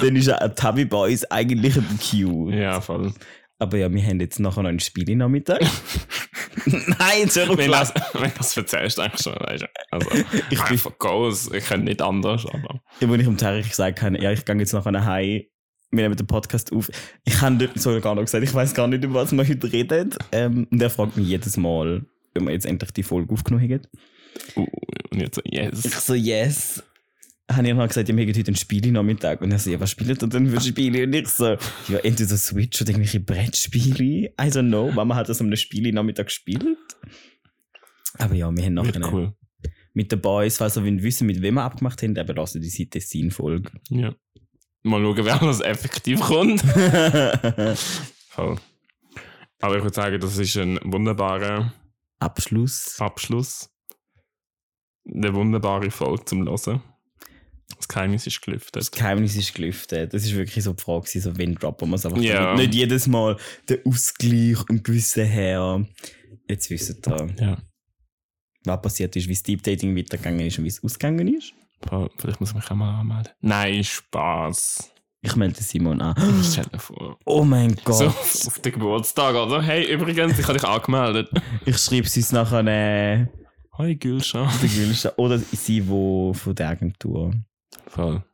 [0.00, 2.50] Dann ist ja Tubby Boys eigentlich ein Q.
[2.50, 3.12] Ja, voll.
[3.60, 5.60] Aber ja, wir haben jetzt nachher noch ein Spiel in Nachmittag.
[6.66, 9.66] Nein, jetzt hör auf Wenn das, wenn das erzählst, eigentlich schon, weißt du.
[9.90, 10.10] Also,
[10.50, 11.50] Ich bin- einfach goes.
[11.52, 12.80] Ich kann nicht anders, aber.
[13.00, 15.44] Ja, Wo ich am Tarek gesagt habe, ja, ich gehe jetzt nachher nach Hause.
[15.90, 16.90] Wir nehmen den Podcast auf.
[17.24, 19.72] Ich habe dort sogar gar noch gesagt, ich weiß gar nicht, über was wir heute
[19.72, 20.10] reden.
[20.32, 23.86] Ähm, und er fragt mich jedes Mal, wenn wir jetzt endlich die Folge aufgenommen haben.
[24.56, 24.66] Uh,
[25.10, 25.84] und jetzt so, yes.
[25.84, 26.82] Ich so, yes.
[27.50, 29.40] Habe ich noch gesagt, ja, wir haben heute ein Spiel Nachmittag.
[29.40, 31.04] Und er so, ja, was spielt ihr denn für Spiele?
[31.04, 31.56] Und ich so,
[31.88, 34.28] ja, entweder Switch oder irgendwelche Brettspiele.
[34.28, 34.92] I don't know.
[34.92, 36.76] Mama hat das am Spiel Nachmittag gespielt.
[38.18, 39.32] Aber ja, wir haben Wird nachher cool.
[39.94, 43.00] mit den Boys, falls ihr wissen, mit wem wir abgemacht haben, eben lassen die Seite
[43.00, 43.70] Sin-Folge.
[43.88, 44.14] Ja.
[44.82, 46.60] Mal schauen, wer das effektiv kommt.
[48.28, 48.56] Voll.
[49.60, 51.72] Aber ich würde sagen, das ist ein wunderbarer
[52.20, 52.96] Abschluss.
[53.00, 53.70] Abschluss.
[55.12, 56.82] Eine wunderbare Folge zum Hören.
[57.76, 58.76] Das Geheimnis ist gelüftet.
[58.76, 60.14] Das Geheimnis ist gelüftet.
[60.14, 62.20] Das ist wirklich so die Frage, so wenn droppen wir es einfach.
[62.20, 62.54] Ja.
[62.54, 63.36] Nicht jedes Mal
[63.68, 65.84] der Ausgleich und gewisse her.
[66.48, 67.58] Jetzt wissen ihr, Ja.
[68.64, 71.52] was passiert ist, wie das Deep Dating weitergegangen ist und wie es ausgegangen ist.
[72.18, 73.32] Vielleicht muss ich mich auch mal anmelden.
[73.40, 74.90] Nein, Spaß.
[75.20, 76.14] Ich melde Simon an.
[76.44, 77.18] Stell dir vor.
[77.24, 77.96] Oh mein Gott.
[77.96, 78.06] So,
[78.48, 79.60] auf den Geburtstag, oder?
[79.62, 81.30] Hey, übrigens, ich habe dich angemeldet.
[81.64, 83.26] Ich schreibe sie es nachher äh,
[83.78, 84.50] Hi, Gülscha.
[84.60, 85.12] Gülscha.
[85.16, 87.32] Oder sie, wo von der Agentur.
[87.86, 88.24] Voll.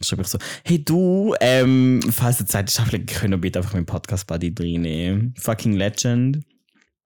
[0.00, 3.86] Schreibe ich so, hey du, ähm, falls ihr Zeit habt, können wir bitte einfach meinen
[3.86, 5.34] Podcast Buddy reinnehmen.
[5.38, 6.40] Fucking Legend.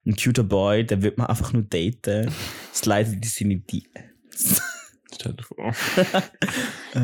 [0.06, 2.30] Ein cuter Boy, der wird man einfach nur daten.
[2.72, 3.86] Slide die seine die.
[5.18, 5.72] Stell dir vor.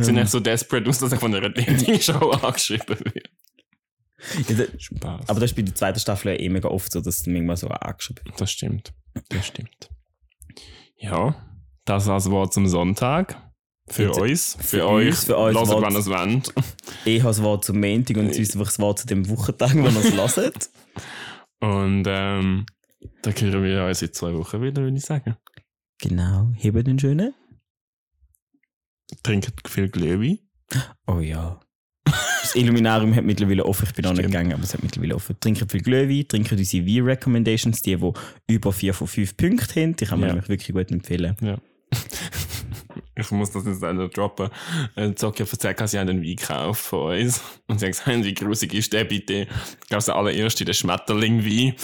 [0.03, 3.23] Sind echt so desperate aus, dass ich von einer Dating-Show angeschrieben werde.
[4.49, 5.29] Ja, da- Spaß.
[5.29, 7.57] aber das ist bei der zweiten Staffel ja eh mega oft so, dass es manchmal
[7.57, 8.41] so angeschrieben wird.
[8.41, 8.93] Das stimmt.
[9.31, 9.91] Das stimmt.
[10.97, 11.35] Ja,
[11.85, 13.41] das war das Wort zum Sonntag.
[13.89, 14.55] Für Jetzt- uns.
[14.61, 15.15] Für, für euch.
[15.17, 16.53] für uns Hört, wann ihr es wollt.
[17.05, 19.75] Ich habe das Wort zum Montag und sie ist einfach das Wort zu dem Wochentag,
[19.75, 20.71] wo ihr es hört.
[21.61, 22.67] Und ähm,
[23.23, 25.37] dann hören wir uns in zwei Wochen wieder, würde ich sagen.
[26.01, 27.35] Genau, hebt den schönen.
[29.23, 30.43] Trinkt viel Glöwi.
[31.07, 31.61] Oh ja.
[32.05, 33.87] Das Illuminarium hat mittlerweile offen.
[33.89, 34.33] Ich bin noch nicht Stimmt.
[34.33, 35.37] gegangen, aber es hat mittlerweile offen.
[35.39, 39.97] Trinken viel Glühwein, trinken unsere V-Recommendations, die, die über 4 von 5 Punkten haben.
[39.97, 40.35] Die kann man Ja.
[40.35, 41.37] nämlich wirklich gut empfehlen.
[41.41, 41.59] Ja.
[43.15, 44.49] Ich muss das jetzt leider droppen.
[44.97, 47.41] Äh, Zocki hat erzählt, sie haben einen Wein gekauft von uns.
[47.69, 49.47] Und sie haben gesagt, wie grusig ist der bitte?
[49.83, 51.75] Ich glaube, der allererste, der Schmetterling-Wein.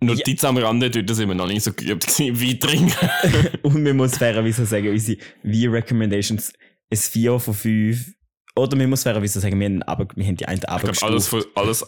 [0.00, 3.10] Notiz am Rande, dort sind wir noch nicht so geübt gewesen, Wein trinken.
[3.62, 6.52] Und man muss fairerweise sagen, unsere V-Recommendations
[6.90, 8.12] ist 4 von 5.
[8.56, 11.02] Oder man muss fairerweise sagen, wir haben, aber, wir haben die eine Ich glaube, alles,
[11.02, 11.28] abgestuft.
[11.54, 11.84] von- alles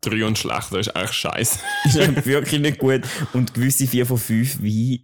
[0.00, 1.58] drei und schlechter ist eigentlich scheiße.
[1.86, 3.00] Ist wirklich nicht gut.
[3.32, 5.00] Und gewisse 4 von 5 Wein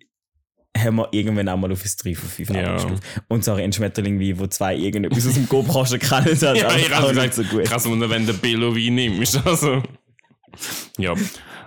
[0.76, 2.74] haben wir irgendwann auch mal auf ein 3 von 5 Ja.
[2.74, 3.02] abgestuft.
[3.28, 6.92] Und so ein Schmetterling-Wein, wo zwei irgendetwas aus dem Kopfkasten kennen, hat Ja, aber ich
[6.94, 7.64] auch nicht so gut.
[7.64, 9.44] krass wenn der Billo Wein nimmst.
[9.46, 9.82] Also.
[10.98, 11.14] Ja.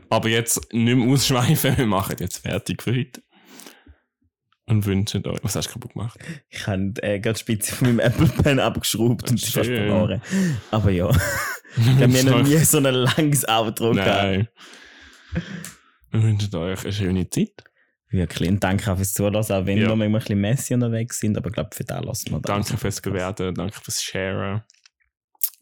[0.09, 3.21] Aber jetzt nicht mehr ausschweifen, wir machen jetzt fertig für heute.
[4.65, 5.39] Und wünschen euch.
[5.43, 6.19] Was hast du kaputt gemacht?
[6.49, 10.21] Ich habe äh, gerade Spitze von meinem Apple Pen abgeschraubt und sie fast verloren.
[10.71, 11.09] Aber ja,
[11.77, 14.07] ich habe mir noch nie so ein langes Outro gehabt.
[14.23, 14.47] Nein.
[16.11, 17.63] Wir wünschen euch eine schöne Zeit.
[18.09, 18.49] Wirklich.
[18.49, 19.87] Und danke auch fürs Zuhören, auch wenn Ja.
[19.89, 21.37] wir manchmal ein bisschen messy unterwegs sind.
[21.37, 22.49] Aber ich glaube, für das lassen wir das.
[22.67, 24.63] Danke fürs Bewerten, danke fürs Sharen.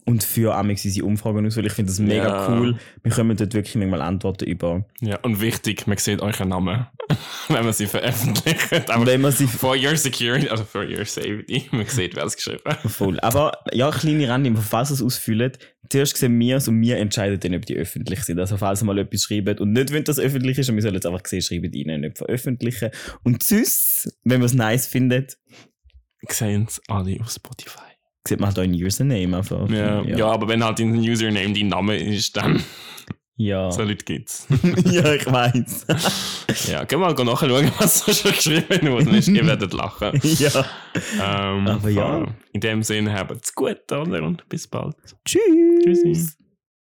[0.07, 2.49] Und für Amix unsere Umfragen aus, weil ich finde das mega Ja.
[2.49, 2.77] cool.
[3.01, 4.85] Wir können dort wirklich manchmal Antworten über.
[5.01, 6.85] Ja, und wichtig, man sieht euren Namen,
[7.49, 8.89] wenn man sie veröffentlicht.
[8.89, 12.35] Aber Wenn man sie for your security, also for your safety, man sieht, wer es
[12.35, 12.81] geschrieben hat.
[12.81, 13.19] voll.
[13.19, 17.39] Aber ja, kleine Randinfo, falls ihr es ausfüllt, zuerst sehen wir es und wir entscheiden
[17.39, 18.39] dann, ob die öffentlich sind.
[18.39, 20.95] Also falls ihr mal etwas schreibt und nicht dass es öffentlich ist, und wir sollen
[20.95, 22.89] jetzt einfach sehen, schreibt rein, nicht veröffentlichen.
[23.23, 25.37] Und sonst, wenn man es nice findet,
[26.29, 27.79] Sehen es alle auf Spotify.
[28.27, 29.69] sieht man halt euren Username einfach.
[29.69, 30.27] Ja, ja.
[30.27, 32.63] aber wenn halt dein Username dein Name ist, dann
[33.37, 34.47] Ja, so Leute gibt's.
[34.85, 35.85] ja ich weiß.
[36.69, 39.17] ja, geh mal nachschauen, was so schon geschrieben wurde.
[39.17, 40.19] Ihr werdet lachen.
[40.23, 40.65] ja.
[41.21, 42.25] Ähm, Aber ja.
[42.53, 44.23] In dem Sinne, habt's gut, oder?
[44.23, 44.95] Und bis bald.
[45.25, 45.41] Tschüss.
[45.83, 46.29] Tschüssi.